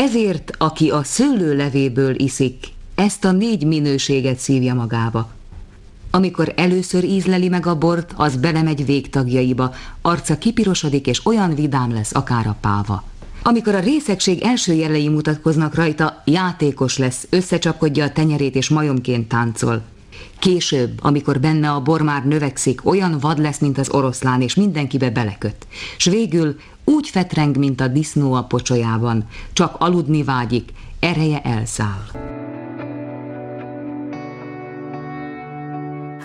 Ezért, 0.00 0.50
aki 0.58 0.90
a 0.90 1.02
szőlő 1.02 1.56
levéből 1.56 2.14
iszik, 2.20 2.66
ezt 2.94 3.24
a 3.24 3.32
négy 3.32 3.66
minőséget 3.66 4.38
szívja 4.38 4.74
magába. 4.74 5.30
Amikor 6.10 6.52
először 6.56 7.04
ízleli 7.04 7.48
meg 7.48 7.66
a 7.66 7.78
bort, 7.78 8.12
az 8.16 8.36
belemegy 8.36 8.84
végtagjaiba, 8.84 9.74
arca 10.02 10.38
kipirosodik, 10.38 11.06
és 11.06 11.26
olyan 11.26 11.54
vidám 11.54 11.92
lesz, 11.92 12.14
akár 12.14 12.46
a 12.46 12.56
páva. 12.60 13.04
Amikor 13.42 13.74
a 13.74 13.80
részegség 13.80 14.42
első 14.42 14.72
jelei 14.72 15.08
mutatkoznak 15.08 15.74
rajta, 15.74 16.22
játékos 16.24 16.98
lesz, 16.98 17.26
összecsapkodja 17.30 18.04
a 18.04 18.12
tenyerét 18.12 18.54
és 18.54 18.68
majomként 18.68 19.28
táncol. 19.28 19.82
Később, 20.38 20.98
amikor 21.02 21.40
benne 21.40 21.70
a 21.70 21.80
bor 21.80 22.02
már 22.02 22.26
növekszik, 22.26 22.86
olyan 22.86 23.18
vad 23.18 23.38
lesz, 23.38 23.58
mint 23.58 23.78
az 23.78 23.90
oroszlán, 23.90 24.42
és 24.42 24.54
mindenkibe 24.54 25.10
beleköt. 25.10 25.66
S 25.96 26.04
végül 26.04 26.56
úgy 26.90 27.08
fetreng, 27.08 27.56
mint 27.56 27.80
a 27.80 27.88
disznó 27.88 28.32
a 28.32 28.42
pocsolyában, 28.42 29.24
csak 29.52 29.74
aludni 29.78 30.22
vágyik, 30.22 30.72
ereje 31.00 31.40
elszáll. 31.40 32.04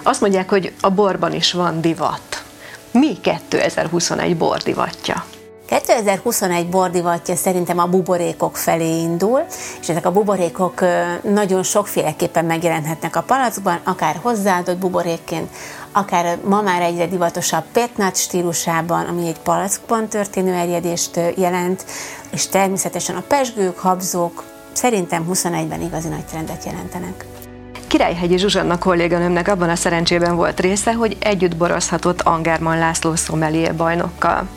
Azt 0.03 0.21
mondják, 0.21 0.49
hogy 0.49 0.73
a 0.81 0.89
borban 0.89 1.33
is 1.33 1.53
van 1.53 1.81
divat. 1.81 2.43
Mi 2.91 3.19
2021 3.21 4.37
bordivatja? 4.37 5.25
2021 5.65 6.69
bordivatja 6.69 7.35
szerintem 7.35 7.79
a 7.79 7.87
buborékok 7.87 8.57
felé 8.57 8.99
indul, 8.99 9.41
és 9.81 9.89
ezek 9.89 10.05
a 10.05 10.11
buborékok 10.11 10.81
nagyon 11.21 11.63
sokféleképpen 11.63 12.45
megjelenhetnek 12.45 13.15
a 13.15 13.21
palackban, 13.21 13.79
akár 13.83 14.19
hozzáadott 14.21 14.77
buborékként, 14.77 15.49
akár 15.95 16.37
ma 16.43 16.61
már 16.61 16.81
egyre 16.81 17.07
divatosabb 17.07 17.63
pétnát 17.73 18.15
stílusában, 18.15 19.05
ami 19.05 19.27
egy 19.27 19.39
palackban 19.39 20.07
történő 20.07 20.53
erjedést 20.53 21.19
jelent, 21.35 21.85
és 22.31 22.47
természetesen 22.47 23.15
a 23.15 23.23
pesgők, 23.27 23.79
habzók 23.79 24.43
szerintem 24.73 25.27
21-ben 25.31 25.81
igazi 25.81 26.07
nagy 26.07 26.25
trendet 26.25 26.65
jelentenek. 26.65 27.25
Királyhegyi 27.87 28.37
Zsuzsanna 28.37 28.77
kolléganőmnek 28.77 29.47
abban 29.47 29.69
a 29.69 29.75
szerencsében 29.75 30.35
volt 30.35 30.59
része, 30.59 30.93
hogy 30.93 31.17
együtt 31.19 31.57
borozhatott 31.57 32.21
Angerman 32.21 32.77
László 32.77 33.15
szomelier 33.15 33.75
bajnokkal. 33.75 34.47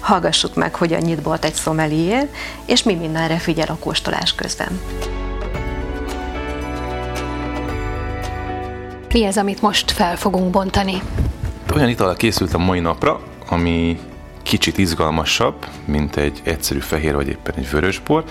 Hallgassuk 0.00 0.54
meg, 0.54 0.74
hogyan 0.74 1.00
nyit 1.00 1.22
bort 1.22 1.44
egy 1.44 1.54
szomelier, 1.54 2.28
és 2.66 2.82
mi 2.82 2.94
mindenre 2.94 3.38
figyel 3.38 3.68
a 3.68 3.76
kóstolás 3.80 4.34
közben. 4.34 4.80
Mi 9.16 9.24
ez, 9.24 9.36
amit 9.36 9.62
most 9.62 9.90
fel 9.90 10.16
fogunk 10.16 10.50
bontani? 10.50 11.02
Olyan 11.74 11.88
ital 11.88 12.14
készült 12.14 12.54
a 12.54 12.58
mai 12.58 12.80
napra, 12.80 13.20
ami 13.48 13.98
kicsit 14.42 14.78
izgalmasabb, 14.78 15.66
mint 15.84 16.16
egy 16.16 16.40
egyszerű 16.44 16.78
fehér 16.78 17.14
vagy 17.14 17.28
éppen 17.28 17.54
egy 17.56 17.70
vörösbor, 17.70 18.24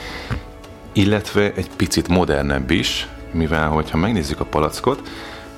illetve 0.93 1.51
egy 1.55 1.69
picit 1.75 2.07
modernebb 2.07 2.71
is, 2.71 3.07
mivel 3.31 3.69
hogyha 3.69 3.97
megnézzük 3.97 4.39
a 4.39 4.45
palackot, 4.45 5.09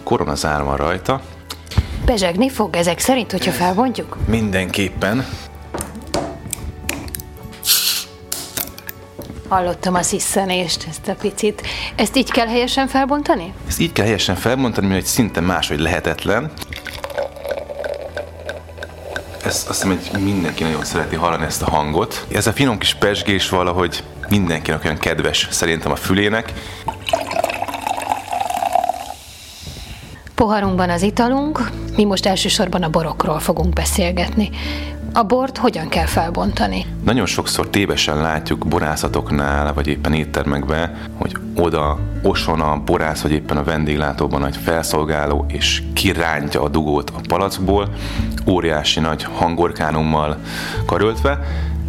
koronazár 0.03 0.63
van 0.63 0.77
rajta. 0.77 1.22
Bezsegni 2.05 2.50
fog 2.50 2.75
ezek 2.75 3.00
szerint, 3.00 3.31
hogyha 3.31 3.51
felbontjuk? 3.51 4.17
Mindenképpen. 4.27 5.25
Hallottam 9.47 9.93
a 9.95 10.01
sziszenést, 10.01 10.85
ezt 10.89 11.07
a 11.07 11.13
picit. 11.13 11.61
Ezt 11.95 12.15
így 12.15 12.31
kell 12.31 12.47
helyesen 12.47 12.87
felbontani? 12.87 13.53
Ezt 13.67 13.79
így 13.79 13.91
kell 13.91 14.05
helyesen 14.05 14.35
felbontani, 14.35 14.87
mert 14.87 15.05
szinte 15.05 15.41
máshogy 15.41 15.79
lehetetlen. 15.79 16.51
Ezt 19.43 19.69
azt 19.69 19.83
hiszem, 19.83 19.99
hogy 20.11 20.23
mindenki 20.23 20.63
nagyon 20.63 20.83
szereti 20.83 21.15
hallani 21.15 21.45
ezt 21.45 21.61
a 21.61 21.69
hangot. 21.69 22.25
Ez 22.31 22.47
a 22.47 22.51
finom 22.53 22.77
kis 22.77 22.93
pesgés 22.93 23.49
valahogy 23.49 24.03
mindenkinek 24.29 24.83
olyan 24.83 24.97
kedves 24.97 25.47
szerintem 25.51 25.91
a 25.91 25.95
fülének. 25.95 26.53
Poharunkban 30.35 30.89
az 30.89 31.01
italunk, 31.01 31.71
mi 31.95 32.03
most 32.03 32.25
elsősorban 32.25 32.83
a 32.83 32.89
borokról 32.89 33.39
fogunk 33.39 33.73
beszélgetni. 33.73 34.49
A 35.13 35.23
bort 35.23 35.57
hogyan 35.57 35.89
kell 35.89 36.05
felbontani? 36.05 36.85
Nagyon 37.03 37.25
sokszor 37.25 37.69
tévesen 37.69 38.21
látjuk 38.21 38.67
borászatoknál, 38.67 39.73
vagy 39.73 39.87
éppen 39.87 40.13
éttermekben, 40.13 40.95
hogy 41.17 41.31
oda 41.55 41.99
oson 42.21 42.61
a 42.61 42.81
borász, 42.85 43.21
vagy 43.21 43.31
éppen 43.31 43.57
a 43.57 43.63
vendéglátóban 43.63 44.45
egy 44.45 44.57
felszolgáló, 44.57 45.45
és 45.47 45.83
kirántja 45.93 46.61
a 46.61 46.69
dugót 46.69 47.09
a 47.09 47.19
palackból, 47.27 47.89
óriási 48.47 48.99
nagy 48.99 49.23
hangorkánummal 49.23 50.37
karöltve, 50.85 51.39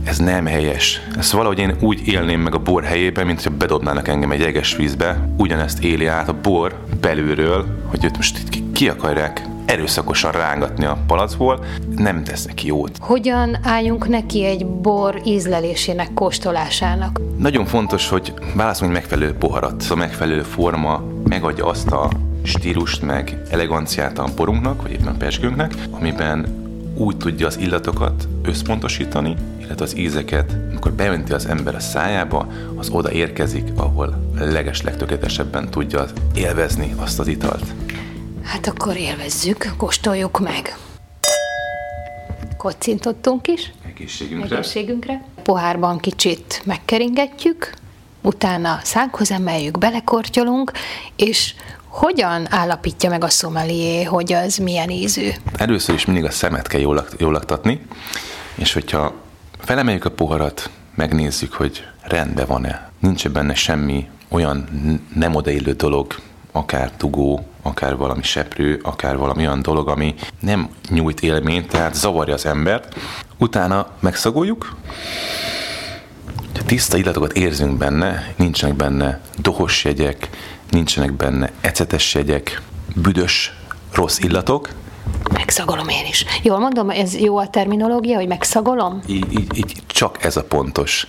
ez 0.05 0.19
nem 0.19 0.47
helyes. 0.47 1.01
Ezt 1.19 1.33
valahogy 1.33 1.59
én 1.59 1.77
úgy 1.81 2.09
élném 2.09 2.41
meg 2.41 2.55
a 2.55 2.59
bor 2.59 2.85
helyében, 2.85 3.27
mint 3.27 3.43
hogyha 3.43 3.57
bedobnának 3.57 4.09
engem 4.09 4.31
egy 4.31 4.41
jeges 4.41 4.77
vízbe. 4.77 5.29
Ugyanezt 5.37 5.85
éli 5.85 6.07
át 6.07 6.29
a 6.29 6.41
bor 6.43 6.75
belülről, 7.01 7.67
hogy 7.87 8.05
őt 8.05 8.17
most 8.17 8.43
ki 8.73 8.89
akarják 8.89 9.48
erőszakosan 9.69 10.33
rángatni 10.33 10.85
a 10.85 10.99
palacból, 11.07 11.65
nem 11.97 12.25
tesz 12.25 12.45
neki 12.45 12.67
jót. 12.67 12.97
Hogyan 13.01 13.59
álljunk 13.63 14.09
neki 14.09 14.45
egy 14.45 14.67
bor 14.67 15.21
ízlelésének, 15.25 16.15
kóstolásának? 16.15 17.21
Nagyon 17.39 17.65
fontos, 17.67 18.09
hogy 18.09 18.33
válaszolunk 18.55 18.97
megfelelő 18.97 19.33
poharat, 19.35 19.85
a 19.91 19.95
megfelelő 19.95 20.43
forma 20.43 21.03
megadja 21.25 21.67
azt 21.67 21.91
a 21.91 22.11
stílust, 22.43 23.03
meg 23.03 23.43
eleganciát 23.51 24.19
a 24.19 24.29
borunknak, 24.37 24.83
vagy 24.83 24.91
éppen 24.91 25.07
a 25.07 25.17
pesgőnknek, 25.19 25.75
amiben 25.91 26.67
úgy 26.95 27.17
tudja 27.17 27.47
az 27.47 27.59
illatokat 27.59 28.29
összpontosítani, 28.43 29.37
illetve 29.59 29.85
az 29.85 29.97
ízeket, 29.97 30.57
amikor 30.71 30.93
beönti 30.93 31.33
az 31.33 31.47
ember 31.47 31.75
a 31.75 31.81
szájába, 31.81 32.47
az 32.77 32.89
oda 32.89 33.11
érkezik, 33.11 33.69
ahol 33.77 34.33
leges 34.39 34.83
legtökéletesebben 34.83 35.71
tudja 35.71 36.05
élvezni 36.35 36.95
azt 36.97 37.19
az 37.19 37.27
italt. 37.27 37.65
Hát 38.49 38.67
akkor 38.67 38.97
élvezzük, 38.97 39.73
kóstoljuk 39.77 40.41
meg. 40.41 40.77
Kocintottunk 42.57 43.49
is. 43.49 43.73
Egészségünkre. 43.87 44.57
Egészségünkre. 44.57 45.25
Pohárban 45.43 45.99
kicsit 45.99 46.63
megkeringetjük, 46.65 47.73
utána 48.23 48.79
szánkhoz 48.83 49.31
emeljük, 49.31 49.79
belekortyolunk, 49.79 50.73
és 51.17 51.55
hogyan 51.87 52.47
állapítja 52.51 53.11
meg 53.11 53.25
a 53.25 53.29
szomelié, 53.29 54.03
hogy 54.03 54.33
az 54.33 54.57
milyen 54.57 54.91
ízű? 54.91 55.29
Először 55.57 55.95
is 55.95 56.05
mindig 56.05 56.25
a 56.25 56.31
szemet 56.31 56.67
kell 56.67 56.81
jól, 56.81 57.07
jól 57.19 57.33
laktatni, 57.33 57.87
és 58.55 58.73
hogyha 58.73 59.15
felemeljük 59.59 60.05
a 60.05 60.11
poharat, 60.11 60.71
megnézzük, 60.95 61.53
hogy 61.53 61.85
rendben 62.03 62.47
van-e, 62.47 62.91
nincs 62.99 63.29
benne 63.29 63.55
semmi 63.55 64.09
olyan 64.29 64.69
nem 65.15 65.35
odaillő 65.35 65.73
dolog, 65.73 66.15
akár 66.53 66.93
dugó, 66.97 67.47
akár 67.63 67.97
valami 67.97 68.23
seprő, 68.23 68.81
akár 68.83 69.17
valami 69.17 69.47
olyan 69.47 69.63
dolog, 69.63 69.89
ami 69.89 70.15
nem 70.41 70.69
nyújt 70.89 71.21
élményt, 71.21 71.69
tehát 71.69 71.95
zavarja 71.95 72.35
az 72.35 72.47
embert. 72.47 72.95
Utána 73.39 73.87
megszagoljuk, 74.01 74.77
tiszta 76.67 76.97
illatokat 76.97 77.33
érzünk 77.33 77.79
benne, 77.79 78.35
nincsenek 78.37 78.77
benne 78.77 79.21
dohos 79.39 79.85
jegyek, 79.85 80.29
nincsenek 80.71 81.13
benne 81.13 81.51
ecetes 81.61 82.15
jegyek, 82.15 82.63
büdös, 82.95 83.53
rossz 83.93 84.19
illatok. 84.19 84.69
Megszagolom 85.33 85.89
én 85.89 86.07
is. 86.09 86.25
Jól 86.43 86.59
mondom, 86.59 86.91
ez 86.91 87.17
jó 87.17 87.39
a 87.39 87.49
terminológia, 87.49 88.17
hogy 88.17 88.29
megszagolom? 88.29 89.01
Így, 89.07 89.33
így, 89.33 89.57
így 89.57 89.83
csak 89.87 90.25
ez 90.25 90.37
a 90.37 90.45
pontos. 90.45 91.07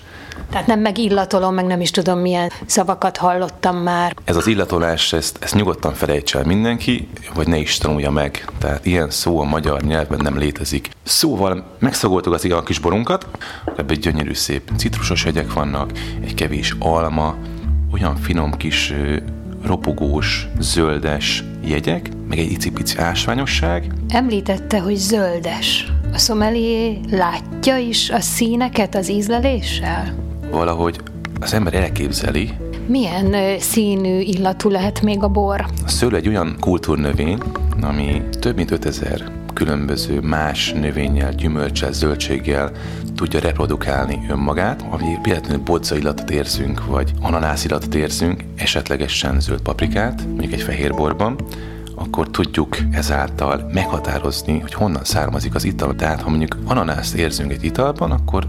Tehát 0.51 0.67
nem 0.67 0.79
megillatolom, 0.79 1.53
meg 1.53 1.65
nem 1.65 1.81
is 1.81 1.91
tudom, 1.91 2.19
milyen 2.19 2.51
szavakat 2.65 3.17
hallottam 3.17 3.77
már. 3.77 4.15
Ez 4.23 4.35
az 4.35 4.47
illatolás, 4.47 5.13
ezt, 5.13 5.37
ezt 5.39 5.55
nyugodtan 5.55 5.93
felejts 5.93 6.35
el 6.35 6.43
mindenki, 6.43 7.07
vagy 7.33 7.47
ne 7.47 7.57
is 7.57 7.77
tanulja 7.77 8.11
meg. 8.11 8.45
Tehát 8.59 8.85
ilyen 8.85 9.09
szó 9.09 9.39
a 9.39 9.43
magyar 9.43 9.81
nyelvben 9.81 10.19
nem 10.21 10.37
létezik. 10.37 10.89
Szóval 11.03 11.63
megszagoltuk 11.79 12.33
az 12.33 12.45
a 12.45 12.63
kis 12.63 12.79
borunkat, 12.79 13.27
egy 13.87 13.99
gyönyörű 13.99 14.33
szép 14.33 14.71
citrusos 14.77 15.23
hegyek 15.23 15.53
vannak, 15.53 15.91
egy 16.23 16.33
kevés 16.33 16.75
alma, 16.79 17.35
olyan 17.93 18.15
finom 18.15 18.57
kis 18.57 18.93
ropogós, 19.65 20.47
zöldes 20.59 21.43
jegyek, 21.63 22.09
meg 22.27 22.37
egy 22.37 22.51
icipici 22.51 22.97
ásványosság. 22.97 23.93
Említette, 24.09 24.79
hogy 24.79 24.95
zöldes. 24.95 25.91
A 26.13 26.17
szomelié 26.17 26.99
látja 27.09 27.77
is 27.77 28.09
a 28.09 28.19
színeket 28.19 28.95
az 28.95 29.09
ízleléssel? 29.09 30.28
Valahogy 30.51 30.99
az 31.39 31.53
ember 31.53 31.73
elképzeli, 31.73 32.51
Milyen 32.87 33.59
színű, 33.59 34.19
illatú 34.19 34.69
lehet 34.69 35.01
még 35.01 35.23
a 35.23 35.27
bor? 35.27 35.65
A 35.85 35.89
szőlő 35.89 36.15
egy 36.15 36.27
olyan 36.27 36.55
kultúrnövény, 36.59 37.37
ami 37.81 38.21
több 38.39 38.55
mint 38.55 38.71
5000 38.71 39.31
különböző 39.53 40.19
más 40.19 40.71
növényel, 40.71 41.33
gyümölcsel, 41.33 41.91
zöldséggel 41.91 42.71
tudja 43.15 43.39
reprodukálni 43.39 44.25
önmagát, 44.29 44.85
ami 44.89 45.17
például 45.21 45.57
bodza 45.57 45.95
illatot 45.95 46.29
érzünk, 46.29 46.85
vagy 46.85 47.11
ananász 47.21 47.65
illatot 47.65 47.95
érzünk, 47.95 48.43
esetlegesen 48.55 49.39
zöld 49.39 49.61
paprikát, 49.61 50.25
mondjuk 50.27 50.53
egy 50.53 50.61
fehér 50.61 50.93
borban, 50.93 51.35
akkor 51.95 52.29
tudjuk 52.29 52.77
ezáltal 52.91 53.69
meghatározni, 53.73 54.59
hogy 54.59 54.73
honnan 54.73 55.03
származik 55.03 55.55
az 55.55 55.63
ital. 55.63 55.95
Tehát, 55.95 56.21
ha 56.21 56.29
mondjuk 56.29 56.57
ananászt 56.65 57.15
érzünk 57.15 57.51
egy 57.51 57.63
italban, 57.63 58.11
akkor 58.11 58.47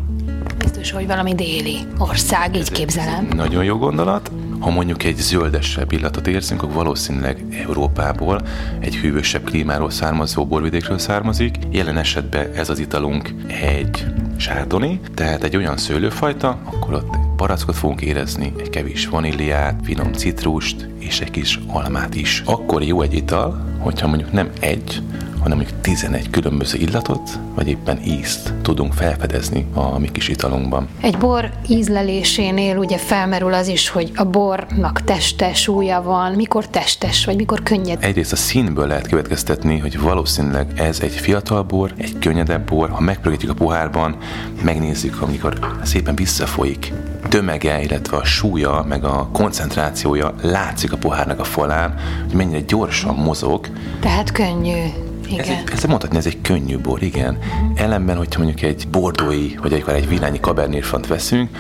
Biztos, 0.81 0.99
hogy 0.99 1.09
valami 1.09 1.35
déli 1.35 1.77
ország, 1.99 2.57
így 2.57 2.71
képzelem. 2.71 3.29
nagyon 3.35 3.65
jó 3.65 3.77
gondolat. 3.77 4.31
Ha 4.61 4.71
mondjuk 4.71 5.05
egy 5.05 5.17
zöldesebb 5.17 5.93
illatot 5.93 6.27
érzünk, 6.27 6.63
akkor 6.63 6.75
valószínűleg 6.75 7.45
Európából, 7.67 8.41
egy 8.79 8.97
hűvösebb 8.97 9.45
klímáról 9.45 9.91
származó 9.91 10.47
borvidékről 10.47 10.99
származik. 10.99 11.57
Jelen 11.71 11.97
esetben 11.97 12.53
ez 12.55 12.69
az 12.69 12.79
italunk 12.79 13.35
egy 13.63 14.07
sárdoni, 14.37 15.01
tehát 15.15 15.45
egy 15.45 15.57
olyan 15.57 15.77
szőlőfajta, 15.77 16.59
akkor 16.65 16.95
ott 16.95 17.17
barackot 17.37 17.77
fogunk 17.77 18.01
érezni, 18.01 18.53
egy 18.59 18.71
kevés 18.71 19.07
vaníliát, 19.07 19.81
finom 19.83 20.13
citrust 20.13 20.89
és 20.99 21.21
egy 21.21 21.31
kis 21.31 21.59
almát 21.67 22.15
is. 22.15 22.43
Akkor 22.47 22.83
jó 22.83 23.03
egy 23.03 23.15
ital, 23.15 23.79
hogyha 23.79 24.07
mondjuk 24.09 24.33
nem 24.33 24.51
egy, 24.61 25.03
hanem 25.41 25.57
mondjuk 25.57 25.81
11 25.81 26.31
különböző 26.31 26.79
illatot, 26.79 27.39
vagy 27.55 27.69
éppen 27.69 28.03
ízt 28.05 28.53
tudunk 28.63 28.93
felfedezni 28.93 29.67
a 29.75 29.99
mi 29.99 30.11
kis 30.13 30.29
italunkban. 30.29 30.89
Egy 31.01 31.19
bor 31.19 31.51
ízlelésénél 31.69 32.77
ugye 32.77 32.99
felmerül 32.99 33.55
az 33.55 33.69
is, 33.69 33.89
hogy 33.89 34.13
a 34.15 34.25
bornak 34.25 35.05
teste, 35.05 35.55
súlya 35.55 36.03
van, 36.03 36.33
mikor 36.33 36.67
testes, 36.69 37.25
vagy 37.25 37.37
mikor 37.37 37.63
könnyed. 37.63 38.05
Egyrészt 38.05 38.33
a 38.33 38.37
színből 38.37 38.87
lehet 38.87 39.09
következtetni, 39.09 39.79
hogy 39.79 40.01
valószínűleg 40.01 40.73
ez 40.77 41.01
egy 41.01 41.15
fiatal 41.15 41.63
bor, 41.63 41.93
egy 41.97 42.19
könnyedebb 42.19 42.69
bor. 42.69 42.91
Ha 42.91 43.01
megpörgetjük 43.01 43.51
a 43.51 43.55
pohárban, 43.55 44.17
megnézzük, 44.63 45.23
amikor 45.23 45.59
szépen 45.83 46.15
visszafolyik, 46.15 46.93
tömege, 47.29 47.83
illetve 47.83 48.17
a 48.17 48.25
súlya, 48.25 48.85
meg 48.89 49.05
a 49.05 49.29
koncentrációja 49.33 50.35
látszik 50.43 50.93
a 50.93 50.97
pohárnak 50.97 51.41
a 51.41 51.45
falán, 51.45 51.95
hogy 52.27 52.35
mennyire 52.35 52.61
gyorsan 52.61 53.15
mozog. 53.15 53.67
Tehát 54.01 54.33
könnyű. 54.33 55.10
Igen. 55.31 55.45
Ez, 55.45 55.49
egy, 55.49 55.71
ezt 55.73 55.87
mondhatni, 55.87 56.17
ez 56.17 56.27
egy 56.27 56.41
könnyű 56.41 56.79
bor, 56.79 57.03
igen. 57.03 57.39
Ellenben, 57.75 58.17
hogyha 58.17 58.43
mondjuk 58.43 58.63
egy 58.63 58.89
bordói, 58.91 59.55
vagy 59.63 59.73
akár 59.73 59.95
egy 59.95 60.09
vilányi 60.09 60.39
Cabernet 60.39 60.85
Franc 60.85 61.07
veszünk, 61.07 61.51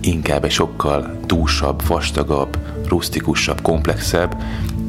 inkább 0.00 0.44
egy 0.44 0.50
sokkal 0.50 1.18
dúsabb, 1.26 1.86
vastagabb, 1.86 2.58
rustikusabb, 2.88 3.60
komplexebb, 3.60 4.42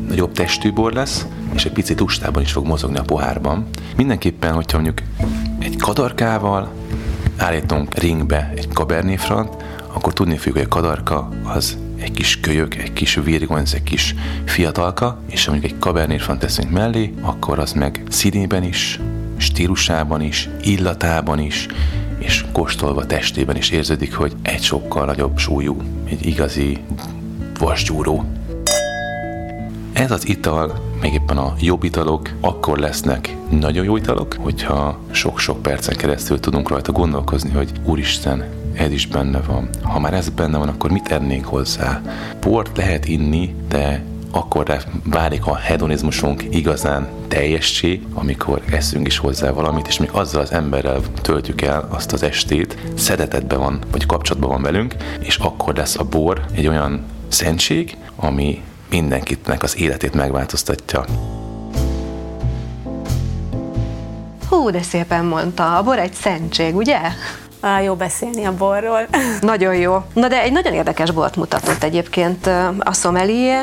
nagyobb 0.08 0.32
testű 0.32 0.72
bor 0.74 0.94
lesz, 0.94 1.26
és 1.54 1.66
egy 1.66 1.72
picit 1.72 2.00
lustában 2.00 2.42
is 2.42 2.52
fog 2.52 2.66
mozogni 2.66 2.98
a 2.98 3.02
pohárban. 3.02 3.68
Mindenképpen, 3.96 4.54
hogyha 4.54 4.80
mondjuk 4.80 5.08
egy 5.60 5.78
kadarkával 5.78 6.72
állítunk 7.38 7.98
ringbe 7.98 8.54
egy 8.56 8.68
Cabernet 8.74 9.22
Franc, 9.22 9.56
akkor 9.96 10.14
tudni 10.14 10.38
fogjuk, 10.38 10.56
hogy 10.56 10.66
a 10.66 10.68
kadarka 10.68 11.30
az 11.44 11.78
egy 11.98 12.12
kis 12.12 12.40
kölyök, 12.40 12.76
egy 12.76 12.94
kis 12.94 13.16
virgonc, 13.16 13.74
egy 13.74 13.84
kis 13.84 14.16
fiatalka, 14.46 15.20
és 15.30 15.48
mondjuk 15.48 15.72
egy 15.72 15.80
Cabernet 15.80 16.22
Franc 16.22 16.40
teszünk 16.40 16.72
mellé, 16.72 17.14
akkor 17.22 17.60
az 17.60 17.72
meg 17.72 18.04
színében 18.10 18.64
is, 18.64 19.00
stílusában 19.38 20.22
is, 20.22 20.50
illatában 20.64 21.40
is, 21.40 21.68
és 22.18 22.46
kóstolva 22.52 23.06
testében 23.06 23.56
is 23.56 23.70
érződik, 23.70 24.16
hogy 24.16 24.36
egy 24.42 24.62
sokkal 24.62 25.06
nagyobb 25.06 25.38
súlyú, 25.38 25.82
egy 26.10 26.26
igazi 26.26 26.78
vasgyúró. 27.60 28.26
Ez 29.94 30.12
az 30.12 30.28
ital, 30.28 30.74
meg 31.02 31.14
éppen 31.14 31.38
a 31.38 31.54
jobb 31.60 31.84
italok, 31.84 32.30
akkor 32.42 32.78
lesznek 32.78 33.36
nagyon 33.50 33.86
jó 33.86 33.98
italok, 33.98 34.36
hogyha 34.40 35.00
sok-sok 35.12 35.62
percen 35.62 35.96
keresztül 35.96 36.40
tudunk 36.40 36.70
rajta 36.70 36.92
gondolkozni, 36.92 37.52
hogy 37.52 37.72
úristen, 37.84 38.65
ez 38.78 38.92
is 38.92 39.08
benne 39.08 39.40
van. 39.40 39.70
Ha 39.82 40.00
már 40.00 40.14
ez 40.14 40.30
benne 40.30 40.58
van, 40.58 40.68
akkor 40.68 40.92
mit 40.92 41.12
ennénk 41.12 41.46
hozzá? 41.46 42.02
Port 42.40 42.78
lehet 42.78 43.06
inni, 43.06 43.56
de 43.68 44.04
akkor 44.32 44.84
válik 45.04 45.46
a 45.46 45.56
hedonizmusunk 45.56 46.44
igazán 46.50 47.08
teljessé, 47.28 48.02
amikor 48.14 48.62
eszünk 48.72 49.08
is 49.08 49.18
hozzá 49.18 49.52
valamit, 49.52 49.88
és 49.88 50.00
még 50.00 50.10
azzal 50.12 50.42
az 50.42 50.52
emberrel 50.52 51.02
töltjük 51.22 51.62
el 51.62 51.88
azt 51.92 52.14
az 52.14 52.24
estét, 52.24 52.78
szeretetben 52.98 53.60
van, 53.60 53.80
vagy 53.92 54.06
kapcsolatban 54.06 54.50
van 54.50 54.62
velünk, 54.62 54.96
és 55.20 55.38
akkor 55.38 55.76
lesz 55.76 55.98
a 55.98 56.04
bor 56.04 56.46
egy 56.54 56.68
olyan 56.68 57.04
szentség, 57.28 57.98
ami 58.16 58.62
mindenkitnek 58.90 59.64
az 59.64 59.78
életét 59.78 60.14
megváltoztatja. 60.14 61.06
Hú, 64.50 64.70
de 64.70 64.82
szépen 64.82 65.26
mondta, 65.26 65.78
a 65.78 65.84
bor 65.84 66.00
egy 66.00 66.14
szentség, 66.14 66.76
ugye? 66.76 67.00
Jó 67.84 67.96
beszélni 67.96 68.46
a 68.46 68.56
borról. 68.56 69.08
Nagyon 69.42 69.76
jó. 69.76 70.04
Na 70.14 70.28
de 70.28 70.42
egy 70.42 70.52
nagyon 70.52 70.74
érdekes 70.74 71.12
bort 71.12 71.36
mutatott 71.36 71.84
egyébként 71.84 72.48
a 72.80 72.94
szomelié. 72.94 73.54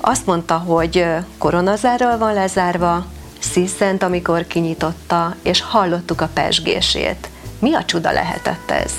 Azt 0.00 0.26
mondta, 0.26 0.54
hogy 0.54 1.06
koronazárral 1.38 2.18
van 2.18 2.34
lezárva, 2.34 3.04
sziszent, 3.38 4.02
amikor 4.02 4.46
kinyitotta, 4.46 5.34
és 5.42 5.60
hallottuk 5.60 6.20
a 6.20 6.28
pesgését. 6.34 7.28
Mi 7.58 7.74
a 7.74 7.84
csuda 7.84 8.12
lehetett 8.12 8.70
ez? 8.70 8.92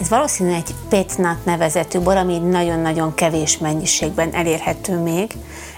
Ez 0.00 0.08
valószínűleg 0.08 0.58
egy 0.66 0.74
pétnat 0.88 1.44
nevezetű 1.44 1.98
bor, 1.98 2.16
ami 2.16 2.38
nagyon-nagyon 2.38 3.14
kevés 3.14 3.58
mennyiségben 3.58 4.34
elérhető 4.34 4.96
még. 4.96 5.30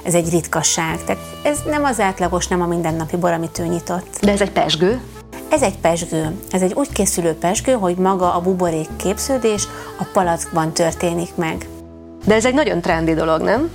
Ez 0.02 0.14
egy 0.14 0.30
ritkaság, 0.30 1.04
tehát 1.04 1.22
ez 1.42 1.58
nem 1.66 1.84
az 1.84 2.00
átlagos, 2.00 2.46
nem 2.46 2.62
a 2.62 2.66
mindennapi 2.66 3.16
bor, 3.16 3.32
amit 3.32 3.58
ő 3.58 3.66
nyitott. 3.66 4.18
De 4.20 4.32
ez 4.32 4.40
egy 4.40 4.50
pesgő? 4.50 5.00
Ez 5.48 5.62
egy 5.62 5.78
pesgő. 5.78 6.40
Ez 6.50 6.62
egy 6.62 6.72
úgy 6.74 6.92
készülő 6.92 7.32
pesgő, 7.34 7.72
hogy 7.72 7.96
maga 7.96 8.34
a 8.34 8.40
buborék 8.40 8.88
képződés 8.96 9.68
a 9.98 10.04
palackban 10.12 10.72
történik 10.72 11.34
meg. 11.34 11.68
De 12.24 12.34
ez 12.34 12.46
egy 12.46 12.54
nagyon 12.54 12.80
trendi 12.80 13.14
dolog, 13.14 13.40
nem? 13.40 13.70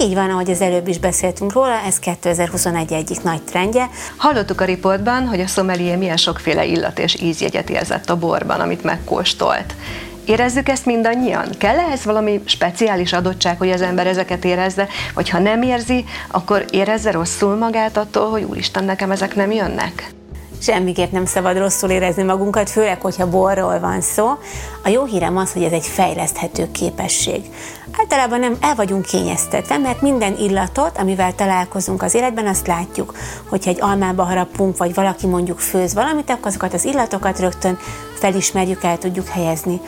Így 0.00 0.14
van, 0.14 0.30
ahogy 0.30 0.50
az 0.50 0.60
előbb 0.60 0.88
is 0.88 0.98
beszéltünk 0.98 1.52
róla, 1.52 1.80
ez 1.86 1.98
2021 1.98 2.92
egyik 2.92 3.22
nagy 3.22 3.42
trendje. 3.42 3.88
Hallottuk 4.16 4.60
a 4.60 4.64
riportban, 4.64 5.26
hogy 5.26 5.40
a 5.40 5.46
szomelié 5.46 5.96
milyen 5.96 6.16
sokféle 6.16 6.64
illat 6.64 6.98
és 6.98 7.20
ízjegyet 7.22 7.70
érzett 7.70 8.10
a 8.10 8.18
borban, 8.18 8.60
amit 8.60 8.82
megkóstolt. 8.82 9.74
Érezzük 10.24 10.68
ezt 10.68 10.86
mindannyian? 10.86 11.48
Kell 11.58 11.78
ehhez 11.78 12.04
valami 12.04 12.42
speciális 12.44 13.12
adottság, 13.12 13.58
hogy 13.58 13.70
az 13.70 13.80
ember 13.80 14.06
ezeket 14.06 14.44
érezze? 14.44 14.88
Vagy 15.14 15.28
ha 15.28 15.38
nem 15.38 15.62
érzi, 15.62 16.04
akkor 16.30 16.64
érezze 16.70 17.10
rosszul 17.10 17.56
magát 17.56 17.96
attól, 17.96 18.30
hogy 18.30 18.42
úristen, 18.42 18.84
nekem 18.84 19.10
ezek 19.10 19.34
nem 19.34 19.52
jönnek? 19.52 20.14
Semmiképp 20.58 21.10
nem 21.10 21.24
szabad 21.24 21.58
rosszul 21.58 21.90
érezni 21.90 22.22
magunkat, 22.22 22.70
főleg, 22.70 23.00
hogyha 23.00 23.30
borról 23.30 23.80
van 23.80 24.00
szó. 24.00 24.26
A 24.84 24.88
jó 24.88 25.04
hírem 25.04 25.36
az, 25.36 25.52
hogy 25.52 25.62
ez 25.62 25.72
egy 25.72 25.86
fejleszthető 25.86 26.70
képesség. 26.70 27.44
Általában 27.98 28.40
nem 28.40 28.56
el 28.60 28.74
vagyunk 28.74 29.04
kényeztetve, 29.04 29.78
mert 29.78 30.00
minden 30.00 30.36
illatot, 30.38 30.98
amivel 30.98 31.34
találkozunk 31.34 32.02
az 32.02 32.14
életben, 32.14 32.46
azt 32.46 32.66
látjuk. 32.66 33.14
Hogyha 33.48 33.70
egy 33.70 33.80
almába 33.80 34.24
harapunk, 34.24 34.76
vagy 34.76 34.94
valaki 34.94 35.26
mondjuk 35.26 35.58
főz 35.58 35.94
valamit, 35.94 36.30
akkor 36.30 36.46
azokat 36.46 36.74
az 36.74 36.84
illatokat 36.84 37.38
rögtön 37.38 37.78
felismerjük, 38.18 38.82
el 38.82 38.98
tudjuk 38.98 39.26
helyezni. 39.26 39.80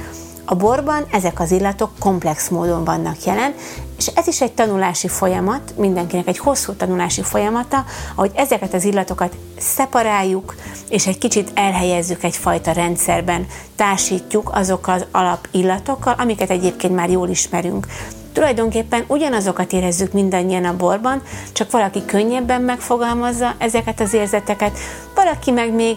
A 0.50 0.54
borban 0.54 1.06
ezek 1.10 1.40
az 1.40 1.50
illatok 1.50 1.90
komplex 1.98 2.48
módon 2.48 2.84
vannak 2.84 3.24
jelen, 3.24 3.54
és 3.98 4.06
ez 4.06 4.26
is 4.26 4.40
egy 4.40 4.52
tanulási 4.52 5.08
folyamat, 5.08 5.72
mindenkinek 5.76 6.26
egy 6.28 6.38
hosszú 6.38 6.72
tanulási 6.72 7.22
folyamata, 7.22 7.84
ahogy 8.14 8.30
ezeket 8.34 8.74
az 8.74 8.84
illatokat 8.84 9.36
szeparáljuk, 9.58 10.54
és 10.88 11.06
egy 11.06 11.18
kicsit 11.18 11.50
elhelyezzük 11.54 12.22
egyfajta 12.22 12.72
rendszerben, 12.72 13.46
társítjuk 13.76 14.50
azokkal 14.54 14.94
az 14.94 15.06
alapillatokkal, 15.10 16.14
amiket 16.18 16.50
egyébként 16.50 16.94
már 16.94 17.10
jól 17.10 17.28
ismerünk. 17.28 17.86
Tulajdonképpen 18.32 19.04
ugyanazokat 19.06 19.72
érezzük 19.72 20.12
mindannyian 20.12 20.64
a 20.64 20.76
borban, 20.76 21.22
csak 21.52 21.70
valaki 21.70 22.04
könnyebben 22.04 22.62
megfogalmazza 22.62 23.54
ezeket 23.58 24.00
az 24.00 24.12
érzeteket, 24.12 24.78
valaki 25.14 25.50
meg 25.50 25.72
még 25.72 25.96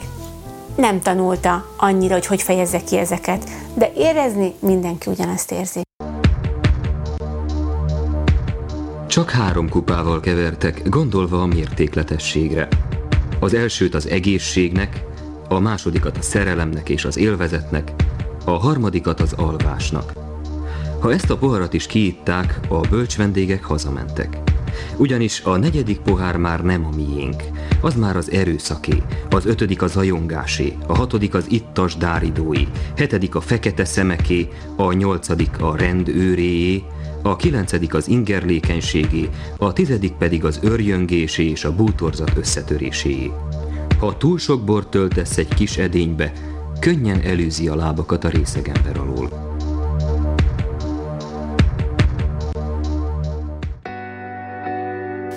nem 0.81 1.01
tanulta 1.01 1.65
annyira, 1.77 2.13
hogy 2.13 2.25
hogy 2.25 2.41
fejezze 2.41 2.83
ki 2.83 2.97
ezeket, 2.97 3.49
de 3.73 3.91
érezni 3.95 4.53
mindenki 4.59 5.09
ugyanazt 5.09 5.51
érzi. 5.51 5.81
Csak 9.07 9.29
három 9.29 9.69
kupával 9.69 10.19
kevertek, 10.19 10.89
gondolva 10.89 11.41
a 11.41 11.45
mértékletességre. 11.45 12.67
Az 13.39 13.53
elsőt 13.53 13.93
az 13.95 14.07
egészségnek, 14.07 15.03
a 15.49 15.59
másodikat 15.59 16.17
a 16.17 16.21
szerelemnek 16.21 16.89
és 16.89 17.05
az 17.05 17.17
élvezetnek, 17.17 17.91
a 18.45 18.51
harmadikat 18.51 19.19
az 19.19 19.33
alvásnak. 19.33 20.13
Ha 20.99 21.11
ezt 21.11 21.29
a 21.29 21.37
poharat 21.37 21.73
is 21.73 21.87
kiitták, 21.87 22.59
a 22.69 22.79
bölcs 22.79 23.17
vendégek 23.17 23.63
hazamentek. 23.63 24.50
Ugyanis 24.97 25.41
a 25.43 25.57
negyedik 25.57 25.99
pohár 25.99 26.37
már 26.37 26.63
nem 26.63 26.85
a 26.85 26.95
miénk, 26.95 27.43
az 27.81 27.95
már 27.95 28.15
az 28.15 28.31
erőszaké, 28.31 29.03
az 29.29 29.45
ötödik 29.45 29.81
a 29.81 29.87
zajongásé, 29.87 30.77
a 30.87 30.95
hatodik 30.95 31.33
az 31.33 31.45
ittas 31.49 31.95
dáridói, 31.95 32.67
hetedik 32.97 33.35
a 33.35 33.41
fekete 33.41 33.85
szemeké, 33.85 34.47
a 34.75 34.91
nyolcadik 34.91 35.61
a 35.61 35.75
rend 35.75 36.07
őréjé, 36.07 36.83
a 37.21 37.35
kilencedik 37.35 37.93
az 37.93 38.07
ingerlékenységé, 38.07 39.29
a 39.57 39.73
tizedik 39.73 40.13
pedig 40.13 40.45
az 40.45 40.59
örjöngésé 40.61 41.49
és 41.49 41.63
a 41.63 41.75
bútorzat 41.75 42.31
összetöréséé. 42.37 43.31
Ha 43.99 44.17
túl 44.17 44.37
sok 44.37 44.63
bort 44.63 44.89
töltesz 44.89 45.37
egy 45.37 45.53
kis 45.53 45.77
edénybe, 45.77 46.31
könnyen 46.79 47.21
előzi 47.21 47.67
a 47.67 47.75
lábakat 47.75 48.23
a 48.23 48.29
részegember 48.29 48.97
alól. 48.97 49.50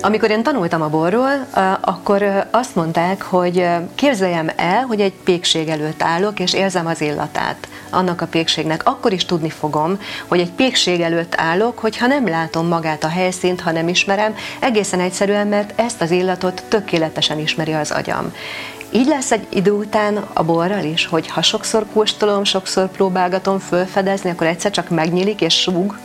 Amikor 0.05 0.31
én 0.31 0.43
tanultam 0.43 0.83
a 0.83 0.89
borról, 0.89 1.47
akkor 1.81 2.47
azt 2.51 2.75
mondták, 2.75 3.23
hogy 3.23 3.67
képzeljem 3.95 4.51
el, 4.57 4.83
hogy 4.83 5.01
egy 5.01 5.13
pékség 5.13 5.69
előtt 5.69 6.03
állok, 6.03 6.41
és 6.41 6.55
érzem 6.55 6.87
az 6.87 7.01
illatát 7.01 7.69
annak 7.91 8.21
a 8.21 8.27
pékségnek. 8.27 8.81
Akkor 8.85 9.13
is 9.13 9.25
tudni 9.25 9.51
fogom, 9.51 9.99
hogy 10.29 10.41
egy 10.41 10.51
pékség 10.51 11.01
előtt 11.01 11.35
állok, 11.37 11.79
hogyha 11.79 12.07
nem 12.07 12.29
látom 12.29 12.67
magát 12.67 13.05
a 13.05 13.09
helyszínt, 13.09 13.61
ha 13.61 13.73
nem 13.73 13.89
ismerem, 13.89 14.35
egészen 14.61 15.01
egyszerűen, 15.01 15.47
mert 15.47 15.81
ezt 15.81 16.01
az 16.01 16.11
illatot 16.11 16.63
tökéletesen 16.69 17.39
ismeri 17.39 17.73
az 17.73 17.91
agyam. 17.91 18.33
Így 18.91 19.07
lesz 19.07 19.33
egy 19.33 19.47
idő 19.51 19.71
után 19.71 20.25
a 20.33 20.43
borral 20.43 20.85
is, 20.85 21.07
hogy 21.07 21.29
ha 21.29 21.43
sokszor 21.43 21.87
kóstolom, 21.93 22.45
sokszor 22.45 22.89
próbálgatom 22.89 23.59
fölfedezni, 23.59 24.31
akkor 24.31 24.47
egyszer 24.47 24.71
csak 24.71 24.89
megnyílik 24.89 25.41
és 25.41 25.55
súg, 25.55 25.99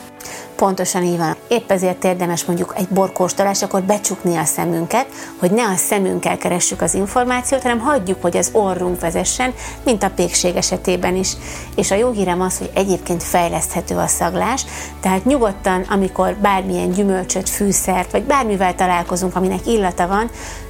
Pontosan 0.60 1.04
így 1.04 1.18
van. 1.18 1.36
Épp 1.48 1.72
ezért 1.72 2.04
érdemes 2.04 2.46
mondjuk 2.46 2.74
egy 2.78 2.88
borkóstolás, 2.88 3.62
akkor 3.62 3.82
becsukni 3.82 4.36
a 4.36 4.44
szemünket, 4.44 5.08
hogy 5.40 5.52
ne 5.52 5.64
a 5.64 5.76
szemünkkel 5.76 6.38
keressük 6.38 6.82
az 6.82 6.94
információt, 6.94 7.62
hanem 7.62 7.80
hagyjuk, 7.80 8.22
hogy 8.22 8.38
az 8.38 8.50
orrunk 8.54 9.00
vezessen, 9.00 9.54
mint 9.84 10.04
a 10.04 10.10
pékség 10.16 10.56
esetében 10.56 11.16
is. 11.16 11.34
És 11.76 11.92
a 11.92 11.96
jó 11.96 12.12
hírem 12.12 12.42
az, 12.42 12.58
hogy 12.58 12.70
egyébként 12.74 13.24
fejleszthető 13.24 13.96
a 13.96 14.08
szaglás, 14.08 14.66
tehát 15.00 15.26
nyugodtan, 15.26 15.86
amikor 15.90 16.36
bármilyen 16.42 16.92
gyümölcsöt, 16.92 17.50
fűszert, 17.50 18.12
vagy 18.12 18.24
bármivel 18.24 18.76
találkozunk, 18.76 19.36
aminek 19.36 19.68
illata 19.68 20.08
van, 20.08 20.30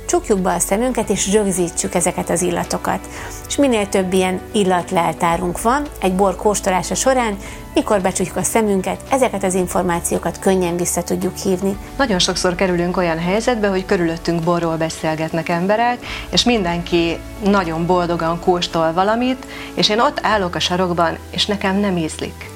csukjuk 0.09 0.39
be 0.39 0.53
a 0.53 0.59
szemünket, 0.59 1.09
és 1.09 1.31
rögzítsük 1.31 1.95
ezeket 1.95 2.29
az 2.29 2.41
illatokat. 2.41 2.99
És 3.47 3.55
minél 3.55 3.89
több 3.89 4.13
ilyen 4.13 4.41
illatleltárunk 4.51 5.61
van 5.61 5.85
egy 6.01 6.13
bor 6.13 6.35
kóstolása 6.35 6.95
során, 6.95 7.37
mikor 7.73 8.01
becsukjuk 8.01 8.35
a 8.35 8.43
szemünket, 8.43 9.01
ezeket 9.09 9.43
az 9.43 9.53
információkat 9.53 10.39
könnyen 10.39 10.77
vissza 10.77 11.03
tudjuk 11.03 11.37
hívni. 11.37 11.77
Nagyon 11.97 12.19
sokszor 12.19 12.55
kerülünk 12.55 12.97
olyan 12.97 13.19
helyzetbe, 13.19 13.67
hogy 13.67 13.85
körülöttünk 13.85 14.43
borról 14.43 14.77
beszélgetnek 14.77 15.49
emberek, 15.49 16.05
és 16.29 16.43
mindenki 16.43 17.19
nagyon 17.43 17.85
boldogan 17.85 18.39
kóstol 18.39 18.93
valamit, 18.93 19.45
és 19.73 19.89
én 19.89 19.99
ott 19.99 20.19
állok 20.21 20.55
a 20.55 20.59
sarokban, 20.59 21.17
és 21.31 21.45
nekem 21.45 21.75
nem 21.75 21.97
ízlik. 21.97 22.48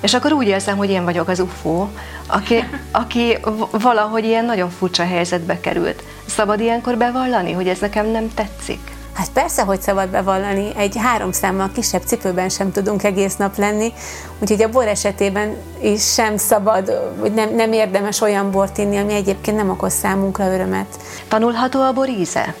És 0.00 0.14
akkor 0.14 0.32
úgy 0.32 0.46
érzem, 0.46 0.76
hogy 0.76 0.90
én 0.90 1.04
vagyok 1.04 1.28
az 1.28 1.40
UFO, 1.40 1.86
aki, 2.26 2.64
aki 2.90 3.38
valahogy 3.70 4.24
ilyen 4.24 4.44
nagyon 4.44 4.70
furcsa 4.70 5.04
helyzetbe 5.04 5.60
került. 5.60 6.02
Szabad 6.26 6.60
ilyenkor 6.60 6.96
bevallani, 6.96 7.52
hogy 7.52 7.68
ez 7.68 7.78
nekem 7.78 8.06
nem 8.06 8.34
tetszik? 8.34 8.96
Hát 9.12 9.30
persze, 9.32 9.62
hogy 9.62 9.80
szabad 9.80 10.08
bevallani, 10.08 10.70
egy 10.76 10.96
három 10.96 11.32
számmal 11.32 11.70
kisebb 11.74 12.02
cipőben 12.02 12.48
sem 12.48 12.72
tudunk 12.72 13.04
egész 13.04 13.36
nap 13.36 13.56
lenni, 13.56 13.92
úgyhogy 14.38 14.62
a 14.62 14.68
bor 14.68 14.86
esetében 14.86 15.56
is 15.82 16.12
sem 16.12 16.36
szabad, 16.36 17.12
vagy 17.18 17.32
nem, 17.34 17.54
nem 17.54 17.72
érdemes 17.72 18.20
olyan 18.20 18.50
bort 18.50 18.78
inni, 18.78 18.96
ami 18.96 19.14
egyébként 19.14 19.56
nem 19.56 19.70
okoz 19.70 19.92
számunkra 19.92 20.52
örömet. 20.52 20.86
Tanulható 21.28 21.82
a 21.82 21.92
bor 21.92 22.08
íze? 22.08 22.54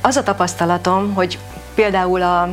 Az 0.00 0.16
a 0.16 0.22
tapasztalatom, 0.22 1.14
hogy 1.14 1.38
például 1.74 2.22
a 2.22 2.48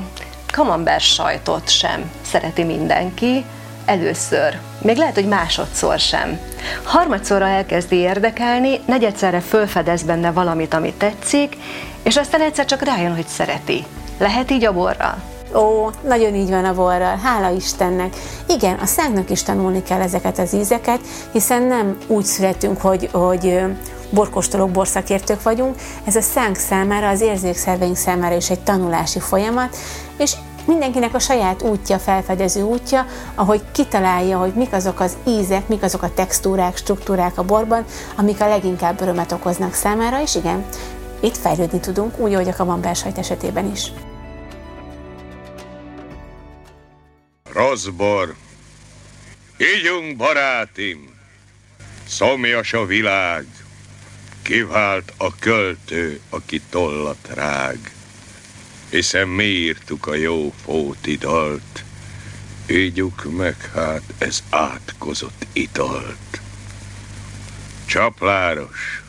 camembert 0.52 1.04
sajtot 1.04 1.70
sem 1.70 2.12
szereti 2.22 2.64
mindenki, 2.64 3.46
először, 3.90 4.60
még 4.82 4.98
lehet, 4.98 5.16
hogy 5.16 5.28
másodszor 5.28 6.00
sem. 6.00 6.40
Harmadszorra 6.84 7.48
elkezdi 7.48 7.96
érdekelni, 7.96 8.80
negyedszerre 8.86 9.40
fölfedez 9.40 10.04
benne 10.04 10.32
valamit, 10.32 10.74
amit 10.74 10.94
tetszik, 10.94 11.58
és 12.04 12.18
aztán 12.18 12.42
egyszer 12.42 12.66
csak 12.66 12.82
rájön, 12.82 13.16
hogy 13.16 13.28
szereti. 13.28 13.84
Lehet 14.18 14.52
így 14.52 14.66
a 14.66 14.74
borral? 14.74 15.22
Ó, 15.56 15.90
nagyon 16.08 16.36
így 16.36 16.50
van 16.50 16.66
a 16.66 16.74
borral, 16.74 17.18
hála 17.24 17.56
Istennek. 17.56 18.16
Igen, 18.48 18.78
a 18.80 18.86
szánknak 18.86 19.30
is 19.30 19.44
tanulni 19.44 19.84
kell 19.84 20.02
ezeket 20.02 20.40
az 20.40 20.54
ízeket, 20.54 21.00
hiszen 21.32 21.64
nem 21.64 21.98
úgy 22.08 22.26
születünk, 22.26 22.82
hogy, 22.82 23.10
hogy 23.12 23.60
borkostolók, 24.10 24.72
borszakértők 24.72 25.44
vagyunk. 25.44 25.76
Ez 26.04 26.16
a 26.16 26.22
szánk 26.22 26.56
számára, 26.56 27.08
az 27.08 27.22
érzékszerveink 27.22 27.96
számára 27.96 28.36
is 28.36 28.50
egy 28.50 28.60
tanulási 28.60 29.20
folyamat, 29.20 29.76
és 30.18 30.34
mindenkinek 30.70 31.14
a 31.14 31.20
saját 31.20 31.62
útja, 31.62 32.00
felfedező 32.00 32.62
útja, 32.62 33.06
ahogy 33.36 33.62
kitalálja, 33.72 34.38
hogy 34.38 34.54
mik 34.54 34.74
azok 34.74 35.00
az 35.00 35.18
ízek, 35.28 35.68
mik 35.68 35.84
azok 35.84 36.02
a 36.02 36.14
textúrák, 36.14 36.78
struktúrák 36.78 37.38
a 37.38 37.44
borban, 37.44 37.86
amik 38.16 38.42
a 38.42 38.48
leginkább 38.48 39.02
örömet 39.02 39.32
okoznak 39.32 39.74
számára, 39.74 40.22
és 40.22 40.36
igen, 40.36 40.66
itt 41.20 41.38
fejlődni 41.38 41.80
tudunk, 41.80 42.20
úgy, 42.20 42.34
ahogy 42.34 42.50
a 42.50 42.56
kamambársajt 42.56 43.18
esetében 43.18 43.72
is. 43.72 43.92
Rossz 47.54 47.86
bor. 47.86 48.36
Ígyunk, 49.58 50.18
barátim! 50.18 51.18
Szomjas 52.08 52.74
a 52.74 52.86
világ, 52.86 53.46
kivált 54.42 55.14
a 55.18 55.36
költő, 55.40 56.20
aki 56.30 56.62
tollat 56.70 57.30
rág 57.34 57.99
hiszen 58.90 59.28
mi 59.28 59.44
írtuk 59.44 60.08
a 60.08 60.16
jó 60.16 60.54
fóti 60.64 61.18
dalt. 61.18 61.84
Ígyuk 62.68 63.38
meg 63.38 63.70
hát 63.74 64.04
ez 64.18 64.44
átkozott 64.50 65.46
italt. 65.54 66.42
Csapláros, 67.86 69.04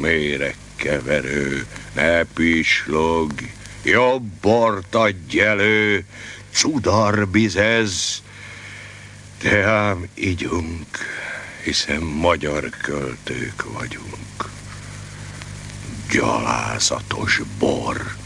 méreg 0.00 0.56
keverő, 0.76 1.66
ne 1.94 2.24
pislog, 2.24 3.32
jobb 3.82 4.22
bort 4.22 4.94
adj 4.94 5.40
elő, 5.40 6.04
cudarbizez, 6.50 8.22
de 9.42 9.64
ám 9.64 10.06
ígyunk, 10.14 10.86
hiszen 11.64 12.02
magyar 12.02 12.68
költők 12.68 13.72
vagyunk. 13.72 14.50
Gyalázatos 16.10 17.40
bor, 17.58 18.16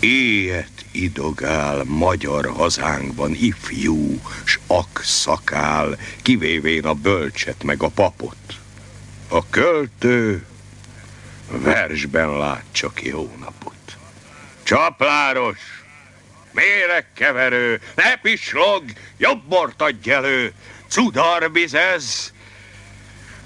Éjet 0.00 0.84
idogál 0.92 1.84
magyar 1.84 2.46
hazánkban 2.46 3.34
ifjú, 3.34 4.20
s 4.44 4.58
szakál, 5.00 5.98
kivévén 6.22 6.84
a 6.84 6.94
bölcset 6.94 7.62
meg 7.62 7.82
a 7.82 7.88
papot. 7.88 8.36
A 9.28 9.48
költő 9.48 10.46
versben 11.50 12.38
lát 12.38 12.64
csak 12.72 13.02
jó 13.02 13.32
napot. 13.40 13.74
Csapláros, 14.62 15.58
méregkeverő, 16.52 17.80
ne 17.94 18.16
pislog, 18.16 18.82
jobb 19.16 19.42
bort 19.48 19.82
adj 19.82 20.10
elő, 20.10 20.52
cudarbizez, 20.88 22.32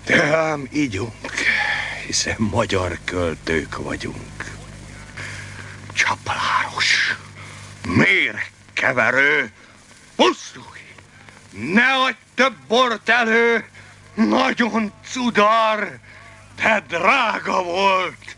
de 0.06 0.22
ám 0.22 0.68
ígyunk, 0.72 1.32
hiszen 2.06 2.36
magyar 2.38 2.98
költők 3.04 3.76
vagyunk 3.76 4.23
csapláros, 5.94 7.16
mérkeverő, 7.88 9.52
pusztulj, 10.16 10.80
ne 11.50 11.92
adj 11.92 12.16
több 12.34 12.54
bort 12.68 13.08
elő, 13.08 13.64
nagyon 14.14 14.92
cudar, 15.12 15.98
de 16.56 16.84
drága 16.88 17.62
volt, 17.62 18.36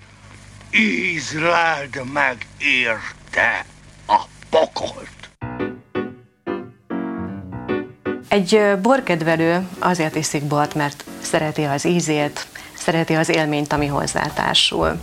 ízleld 0.70 2.12
meg 2.12 2.46
érte 2.58 3.64
a 4.06 4.20
pokolt. 4.50 5.16
Egy 8.28 8.78
borkedvelő 8.82 9.68
azért 9.78 10.14
iszik 10.14 10.42
bort, 10.42 10.74
mert 10.74 11.04
szereti 11.20 11.62
az 11.62 11.84
ízét, 11.84 12.46
szereti 12.74 13.14
az 13.14 13.28
élményt, 13.28 13.72
ami 13.72 13.86
hozzátársul. 13.86 15.00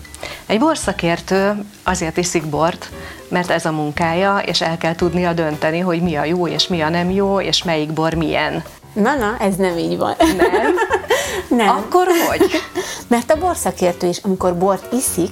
Egy 0.53 0.59
borszakértő 0.59 1.65
azért 1.83 2.17
iszik 2.17 2.45
bort, 2.45 2.89
mert 3.27 3.49
ez 3.49 3.65
a 3.65 3.71
munkája, 3.71 4.37
és 4.37 4.61
el 4.61 4.77
kell 4.77 4.95
tudnia 4.95 5.33
dönteni, 5.33 5.79
hogy 5.79 6.01
mi 6.01 6.15
a 6.15 6.23
jó 6.23 6.47
és 6.47 6.67
mi 6.67 6.81
a 6.81 6.89
nem 6.89 7.09
jó, 7.09 7.41
és 7.41 7.63
melyik 7.63 7.93
bor 7.93 8.13
milyen. 8.13 8.63
Na, 8.93 9.15
na, 9.15 9.35
ez 9.39 9.55
nem 9.55 9.77
így 9.77 9.97
van. 9.97 10.15
Nem? 10.17 10.73
nem. 11.59 11.69
Akkor 11.69 12.07
hogy? 12.27 12.45
Mert 13.13 13.31
a 13.31 13.37
borszakértő 13.37 14.07
is, 14.07 14.17
amikor 14.17 14.57
bort 14.57 14.93
iszik, 14.93 15.31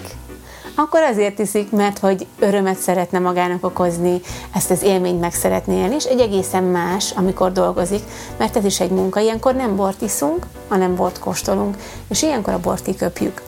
akkor 0.76 1.02
azért 1.02 1.40
iszik, 1.40 1.72
mert 1.72 2.00
hogy 2.00 2.28
örömet 2.40 2.78
szeretne 2.78 3.20
magának 3.20 3.66
okozni, 3.66 4.22
ezt 4.54 4.72
az 4.72 4.84
élményt 4.84 5.20
meg 5.20 5.34
szeretné 5.34 5.78
élni, 5.78 5.96
és 5.96 6.04
egy 6.04 6.20
egészen 6.20 6.64
más, 6.64 7.12
amikor 7.12 7.52
dolgozik, 7.52 8.04
mert 8.38 8.58
ez 8.58 8.66
is 8.66 8.80
egy 8.80 8.92
munka. 8.92 9.20
Ilyenkor 9.20 9.56
nem 9.56 9.76
bort 9.76 10.02
iszunk, 10.02 10.46
hanem 10.68 10.96
bort 10.96 11.20
kóstolunk, 11.20 11.78
és 12.10 12.22
ilyenkor 12.22 12.54
a 12.54 12.60
bort 12.60 12.84
kiköpjük. 12.84 13.42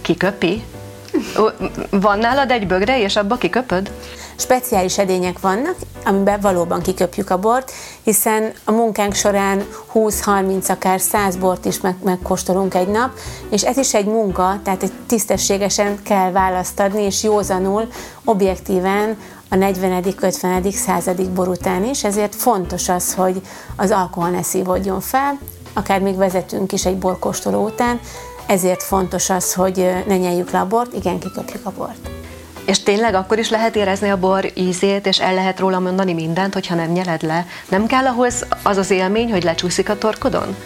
Kiköpi? 0.00 0.62
Van 1.90 2.18
nálad 2.18 2.50
egy 2.50 2.66
bögre, 2.66 3.00
és 3.00 3.16
abba 3.16 3.36
kiköpöd? 3.36 3.90
Speciális 4.36 4.98
edények 4.98 5.40
vannak, 5.40 5.74
amiben 6.04 6.40
valóban 6.40 6.82
kiköpjük 6.82 7.30
a 7.30 7.38
bort, 7.38 7.72
hiszen 8.02 8.52
a 8.64 8.72
munkánk 8.72 9.14
során 9.14 9.64
20-30, 9.94 10.70
akár 10.70 11.00
100 11.00 11.36
bort 11.36 11.64
is 11.64 11.80
meg, 11.80 11.96
megkóstolunk 12.04 12.74
egy 12.74 12.88
nap, 12.88 13.10
és 13.50 13.62
ez 13.62 13.76
is 13.76 13.94
egy 13.94 14.06
munka, 14.06 14.60
tehát 14.64 14.82
egy 14.82 14.92
tisztességesen 15.06 16.02
kell 16.02 16.30
választ 16.30 16.80
adni, 16.80 17.02
és 17.02 17.22
józanul, 17.22 17.88
objektíven 18.24 19.16
a 19.48 19.54
40., 19.54 20.04
50., 20.20 20.70
100. 20.70 21.10
bor 21.34 21.48
után 21.48 21.84
is, 21.84 22.04
ezért 22.04 22.34
fontos 22.34 22.88
az, 22.88 23.14
hogy 23.14 23.40
az 23.76 23.90
alkohol 23.90 24.30
ne 24.30 24.42
szívódjon 24.42 25.00
fel, 25.00 25.38
akár 25.72 26.00
még 26.00 26.16
vezetünk 26.16 26.72
is 26.72 26.86
egy 26.86 26.98
borkóstoló 26.98 27.64
után, 27.64 28.00
ezért 28.52 28.82
fontos 28.82 29.30
az, 29.30 29.54
hogy 29.54 29.90
ne 30.06 30.16
nyeljük 30.16 30.50
le 30.50 30.60
a 30.60 30.66
bort, 30.66 30.94
igen, 30.94 31.18
kiköpjük 31.18 31.66
a 31.66 31.70
bort. 31.70 32.10
És 32.66 32.82
tényleg 32.82 33.14
akkor 33.14 33.38
is 33.38 33.50
lehet 33.50 33.76
érezni 33.76 34.10
a 34.10 34.18
bor 34.18 34.50
ízét, 34.54 35.06
és 35.06 35.20
el 35.20 35.34
lehet 35.34 35.60
róla 35.60 35.78
mondani 35.78 36.12
mindent, 36.12 36.54
hogyha 36.54 36.74
nem 36.74 36.90
nyeled 36.90 37.22
le. 37.22 37.46
Nem 37.68 37.86
kell 37.86 38.06
ahhoz 38.06 38.46
az 38.62 38.76
az 38.76 38.90
élmény, 38.90 39.30
hogy 39.30 39.42
lecsúszik 39.42 39.88
a 39.88 39.98
torkodon? 39.98 40.56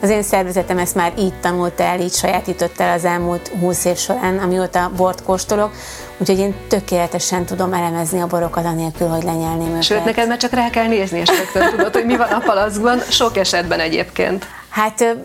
Az 0.00 0.10
én 0.10 0.22
szervezetem 0.22 0.78
ezt 0.78 0.94
már 0.94 1.12
így 1.18 1.40
tanult 1.40 1.80
el, 1.80 2.00
így 2.00 2.12
sajátított 2.12 2.80
el 2.80 2.94
az 2.94 3.04
elmúlt 3.04 3.48
20 3.60 3.84
év 3.84 3.96
során, 3.96 4.38
amióta 4.38 4.90
bort 4.96 5.22
kóstolok, 5.22 5.72
úgyhogy 6.18 6.38
én 6.38 6.54
tökéletesen 6.68 7.44
tudom 7.44 7.72
elemezni 7.72 8.20
a 8.20 8.26
borokat 8.26 8.64
anélkül, 8.64 9.08
hogy 9.08 9.22
lenyelném 9.22 9.68
őket. 9.68 9.82
Sőt, 9.82 10.04
neked 10.04 10.28
már 10.28 10.38
csak 10.38 10.52
rá 10.52 10.70
kell 10.70 10.86
nézni, 10.86 11.18
és 11.18 11.28
rögtön 11.28 11.70
tudod, 11.70 11.94
hogy 11.94 12.04
mi 12.04 12.16
van 12.16 12.28
a 12.28 12.38
palackban, 12.38 12.98
sok 12.98 13.36
esetben 13.36 13.80
egyébként. 13.80 14.46
Hát 14.68 15.16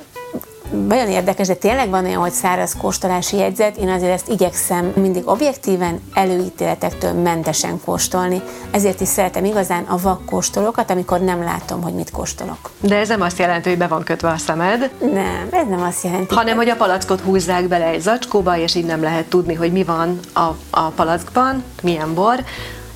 nagyon 0.72 1.10
érdekes, 1.10 1.48
de 1.48 1.54
tényleg 1.54 1.90
van 1.90 2.06
olyan, 2.06 2.22
hogy 2.22 2.32
száraz 2.32 2.76
kóstolási 2.82 3.38
jegyzet, 3.38 3.78
én 3.78 3.90
azért 3.90 4.12
ezt 4.12 4.30
igyekszem 4.30 4.92
mindig 4.96 5.28
objektíven, 5.28 6.02
előítéletektől 6.14 7.14
mentesen 7.14 7.82
kóstolni. 7.86 8.42
Ezért 8.72 9.02
is 9.02 9.08
szeretem 9.08 9.46
igazán 9.46 9.84
a 9.84 9.98
vak 9.98 10.26
kóstolókat, 10.26 10.90
amikor 10.90 11.20
nem 11.20 11.44
látom, 11.44 11.82
hogy 11.82 11.94
mit 11.94 12.12
kóstolok. 12.12 12.70
De 12.80 12.96
ez 12.96 13.08
nem 13.08 13.22
azt 13.22 13.40
jelenti, 13.40 13.70
hogy 13.70 13.78
be 13.78 13.88
van 13.88 14.04
kötve 14.04 14.30
a 14.30 14.38
szemed. 14.38 14.92
Nem, 15.00 15.48
ez 15.52 15.68
nem 15.70 15.82
azt 15.82 16.04
jelenti. 16.04 16.36
Hanem, 16.36 16.56
hogy 16.56 16.70
a 16.70 16.76
palackot 16.76 17.22
húzzák 17.22 17.68
bele 17.68 17.86
egy 17.86 18.02
zacskóba, 18.02 18.58
és 18.58 18.76
így 18.76 18.86
nem 18.86 19.02
lehet 19.02 19.26
tudni, 19.26 19.54
hogy 19.54 19.72
mi 19.72 19.84
van 19.84 20.20
a, 20.34 20.56
a 20.70 20.90
palackban, 20.96 21.64
milyen 21.82 22.14
bor, 22.14 22.44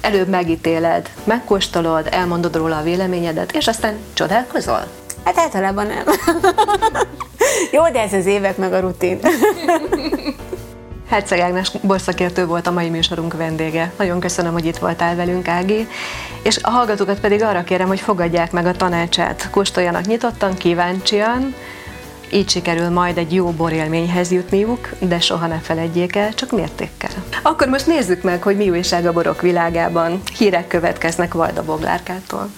előbb 0.01 0.27
megítéled, 0.27 1.09
megkóstolod, 1.23 2.07
elmondod 2.11 2.55
róla 2.55 2.77
a 2.77 2.83
véleményedet, 2.83 3.51
és 3.51 3.67
aztán 3.67 3.95
csodálkozol? 4.13 4.87
Hát 5.23 5.37
általában 5.37 5.87
nem. 5.87 6.03
Jó, 7.71 7.89
de 7.89 8.01
ez 8.01 8.13
az 8.13 8.25
évek 8.25 8.57
meg 8.57 8.73
a 8.73 8.79
rutin. 8.79 9.19
Herceg 11.09 11.39
Ágnes 11.39 11.71
borszakértő 11.81 12.45
volt 12.45 12.67
a 12.67 12.71
mai 12.71 12.89
műsorunk 12.89 13.33
vendége. 13.33 13.91
Nagyon 13.97 14.19
köszönöm, 14.19 14.53
hogy 14.53 14.65
itt 14.65 14.77
voltál 14.77 15.15
velünk, 15.15 15.47
Ági. 15.47 15.87
És 16.43 16.59
a 16.61 16.69
hallgatókat 16.69 17.19
pedig 17.19 17.43
arra 17.43 17.63
kérem, 17.63 17.87
hogy 17.87 17.99
fogadják 17.99 18.51
meg 18.51 18.65
a 18.65 18.71
tanácsát. 18.71 19.49
Kóstoljanak 19.51 20.05
nyitottan, 20.05 20.53
kíváncsian, 20.53 21.55
így 22.31 22.49
sikerül 22.49 22.89
majd 22.89 23.17
egy 23.17 23.33
jó 23.33 23.49
borélményhez 23.49 24.31
jutniuk, 24.31 24.89
de 24.99 25.19
soha 25.19 25.47
ne 25.47 25.59
feledjék 25.59 26.15
el, 26.15 26.33
csak 26.33 26.51
mértékkel. 26.51 27.09
Akkor 27.43 27.67
most 27.67 27.87
nézzük 27.87 28.21
meg, 28.21 28.43
hogy 28.43 28.57
mi 28.57 28.69
újság 28.69 29.05
a 29.05 29.13
borok 29.13 29.41
világában. 29.41 30.21
Hírek 30.37 30.67
következnek 30.67 31.33
Valda 31.33 31.63
Boglárkától. 31.63 32.49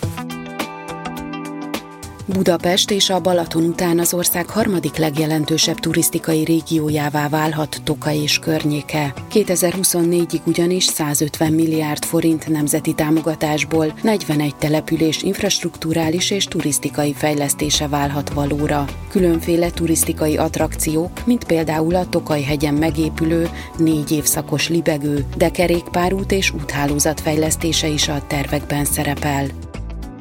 Budapest 2.28 2.92
és 2.92 3.10
a 3.10 3.20
Balaton 3.20 3.64
után 3.64 4.00
az 4.00 4.14
ország 4.14 4.50
harmadik 4.50 4.96
legjelentősebb 4.98 5.80
turisztikai 5.80 6.44
régiójává 6.44 7.30
válhat 7.30 7.82
Toka 7.84 8.12
és 8.12 8.40
környéke. 8.40 9.14
2024-ig 9.34 10.44
ugyanis 10.46 10.84
150 10.84 11.54
milliárd 11.54 12.06
forint 12.06 12.48
nemzeti 12.48 12.94
támogatásból 12.94 13.94
41 14.02 14.56
település 14.56 15.22
infrastruktúrális 15.22 16.32
és 16.32 16.46
turisztikai 16.46 17.14
fejlesztése 17.14 17.88
válhat 17.88 18.30
valóra. 18.30 18.86
Különféle 19.10 19.70
turisztikai 19.70 20.38
attrakciók, 20.38 21.26
mint 21.26 21.44
például 21.44 21.96
a 21.96 22.10
Tokaj-hegyen 22.10 22.74
megépülő 22.74 23.50
négy 23.78 24.12
évszakos 24.12 24.70
libegő, 24.70 25.26
de 25.38 25.50
kerékpárút 25.50 26.32
és 26.32 26.52
úthálózat 26.52 27.22
fejlesztése 27.22 27.88
is 27.88 28.08
a 28.08 28.24
tervekben 28.28 28.86
szerepel. 28.86 29.64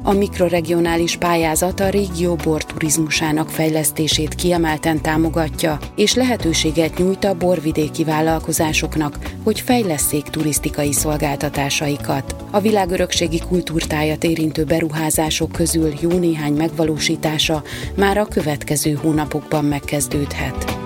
A 0.07 0.13
mikroregionális 0.13 1.15
pályázat 1.15 1.79
a 1.79 1.89
régió 1.89 2.35
borturizmusának 2.35 3.49
fejlesztését 3.49 4.35
kiemelten 4.35 5.01
támogatja, 5.01 5.79
és 5.95 6.13
lehetőséget 6.13 6.97
nyújt 6.97 7.23
a 7.23 7.33
borvidéki 7.33 8.03
vállalkozásoknak, 8.03 9.17
hogy 9.43 9.59
fejlesszék 9.59 10.23
turisztikai 10.23 10.93
szolgáltatásaikat. 10.93 12.35
A 12.51 12.59
világörökségi 12.59 13.39
kultúrtájat 13.47 14.23
érintő 14.23 14.63
beruházások 14.63 15.51
közül 15.51 15.93
jó 16.01 16.09
néhány 16.09 16.53
megvalósítása 16.53 17.63
már 17.95 18.17
a 18.17 18.25
következő 18.25 18.93
hónapokban 18.93 19.65
megkezdődhet. 19.65 20.84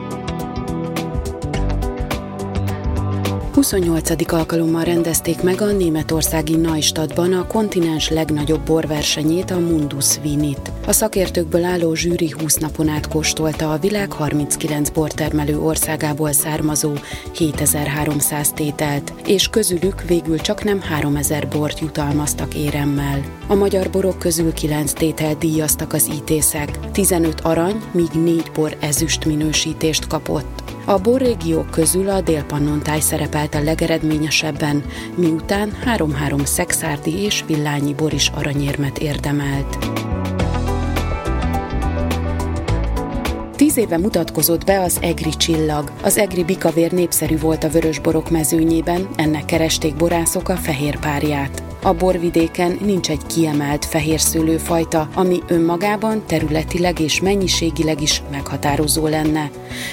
28. 3.60 4.32
alkalommal 4.34 4.84
rendezték 4.84 5.42
meg 5.42 5.62
a 5.62 5.72
németországi 5.72 6.56
Neustadtban 6.56 7.34
a 7.34 7.48
kontinens 7.48 8.10
legnagyobb 8.10 8.62
borversenyét, 8.62 9.52
a 9.52 9.60
Mundus 9.60 10.20
Vinit. 10.22 10.72
A 10.86 10.92
szakértőkből 10.92 11.64
álló 11.64 11.94
zsűri 11.94 12.36
20 12.40 12.56
napon 12.56 12.88
át 12.88 13.08
kóstolta 13.08 13.72
a 13.72 13.78
világ 13.78 14.12
39 14.12 14.90
bortermelő 14.90 15.60
országából 15.60 16.32
származó 16.32 16.92
7300 17.34 18.52
tételt, 18.52 19.14
és 19.26 19.48
közülük 19.48 20.04
végül 20.08 20.40
csak 20.40 20.64
nem 20.64 20.82
3000 20.82 21.48
bort 21.48 21.80
jutalmaztak 21.80 22.56
éremmel. 22.56 23.22
A 23.48 23.56
magyar 23.56 23.90
borok 23.90 24.20
közül 24.20 24.54
9 24.54 24.94
tétel 24.94 25.36
díjaztak 25.36 25.94
az 25.94 26.10
ítészek, 26.14 26.92
15 26.92 27.42
arany, 27.42 27.82
míg 27.92 28.12
4 28.12 28.52
bor 28.54 28.78
ezüst 28.80 29.26
minősítést 29.26 30.08
kapott. 30.08 30.69
A 30.90 30.98
borrégiók 30.98 31.70
közül 31.70 32.10
a 32.10 32.22
Dél-Pannontáj 32.22 33.00
szerepelt 33.00 33.56
a 33.56 33.62
legeredményesebben, 33.62 34.84
miután 35.16 35.74
3-3 35.98 36.46
szexárdi 36.46 37.24
és 37.24 37.44
villányi 37.48 37.94
bor 37.94 38.14
is 38.14 38.32
aranyérmet 38.36 38.98
érdemelt. 38.98 39.78
Tíz 43.56 43.78
éve 43.78 43.98
mutatkozott 43.98 44.66
be 44.66 44.82
az 44.82 44.98
Egri 45.02 45.30
csillag. 45.30 45.92
Az 46.04 46.18
Egri 46.18 46.44
bikavér 46.44 46.92
népszerű 46.92 47.38
volt 47.38 47.64
a 47.64 47.70
vörösborok 47.70 48.30
mezőnyében, 48.30 49.08
ennek 49.16 49.46
keresték 49.46 49.96
borászok 49.96 50.50
a 50.50 50.56
fehér 50.56 51.00
párját. 51.00 51.69
A 51.82 51.94
borvidéken 51.94 52.78
nincs 52.82 53.10
egy 53.10 53.26
kiemelt 53.26 53.86
fehér 53.86 54.20
szőlőfajta, 54.20 55.10
ami 55.14 55.40
önmagában 55.48 56.24
területileg 56.26 57.00
és 57.00 57.22
mennyiségileg 57.22 58.02
is 58.02 58.24
meghatározó 58.32 59.08
lenne. 59.08 59.50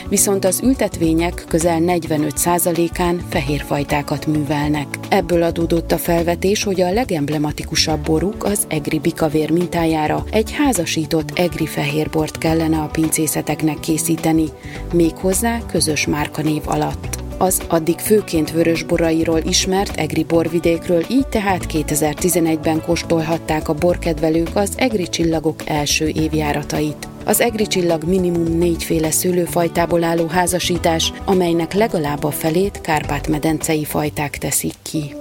Viszont 0.09 0.44
az 0.44 0.61
ültetvények 0.62 1.44
közel 1.49 1.81
45%-án 1.83 3.22
fehér 3.29 3.61
fajtákat 3.66 4.27
művelnek. 4.27 4.87
Ebből 5.09 5.42
adódott 5.42 5.92
a 5.92 5.99
felvetés, 5.99 6.62
hogy 6.62 6.81
a 6.81 6.92
legemblematikusabb 6.92 8.05
boruk 8.05 8.44
az 8.44 8.64
egri 8.68 8.99
bikavér 8.99 9.51
mintájára 9.51 10.25
egy 10.31 10.53
házasított 10.53 11.38
egri 11.38 11.66
fehérbort 11.66 12.38
kellene 12.38 12.79
a 12.79 12.88
pincészeteknek 12.92 13.81
készíteni, 13.81 14.46
méghozzá 14.92 15.59
közös 15.66 16.07
márkanév 16.07 16.62
alatt 16.64 17.25
az 17.38 17.62
addig 17.68 17.99
főként 17.99 18.51
vörösborairól 18.51 19.38
ismert 19.38 19.96
egri 19.96 20.25
borvidékről, 20.25 21.05
így 21.09 21.27
tehát 21.27 21.66
2011-ben 21.68 22.83
kóstolhatták 22.83 23.68
a 23.68 23.75
borkedvelők 23.75 24.51
az 24.55 24.72
egri 24.77 25.09
csillagok 25.09 25.61
első 25.66 26.09
évjáratait. 26.09 27.09
Az 27.25 27.40
egri 27.40 27.66
csillag 27.66 28.05
minimum 28.05 28.59
négyféle 28.59 29.11
szőlőfajtából 29.11 30.05
álló 30.05 30.27
házasítás, 30.27 31.12
amelynek 31.25 31.72
legalább 31.72 32.25
a 32.25 32.31
felét 32.31 32.81
Kárpát-medencei 32.81 33.85
fajták 33.85 34.38
teszik 34.38 34.75
ki. 34.83 35.14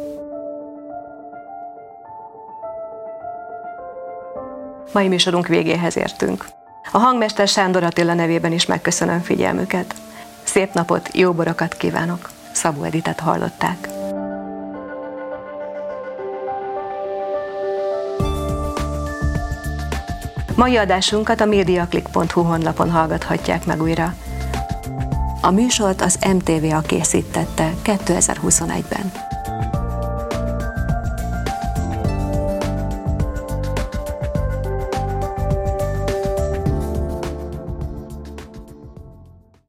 Mai 4.94 5.08
műsorunk 5.08 5.48
végéhez 5.48 5.98
értünk. 5.98 6.46
A 6.92 6.98
hangmester 6.98 7.48
Sándor 7.48 7.84
Attila 7.84 8.14
nevében 8.14 8.52
is 8.52 8.66
megköszönöm 8.66 9.22
figyelmüket. 9.22 9.96
Szép 10.46 10.74
napot, 10.74 11.10
jó 11.14 11.34
borokat 11.34 11.74
kívánok! 11.74 12.30
Szabó 12.52 12.84
Editet 12.84 13.20
hallották. 13.20 13.90
Mai 20.56 20.78
adásunkat 20.78 21.42
a 21.42 21.46
mediaclick.hu 21.46 22.42
honlapon 22.42 22.92
hallgathatják 22.92 23.66
meg 23.66 23.82
újra. 23.82 24.14
A 25.42 25.52
műsort 25.52 26.02
az 26.02 26.20
MTVA 26.34 26.80
készítette 26.80 27.72
2021-ben. 27.84 29.35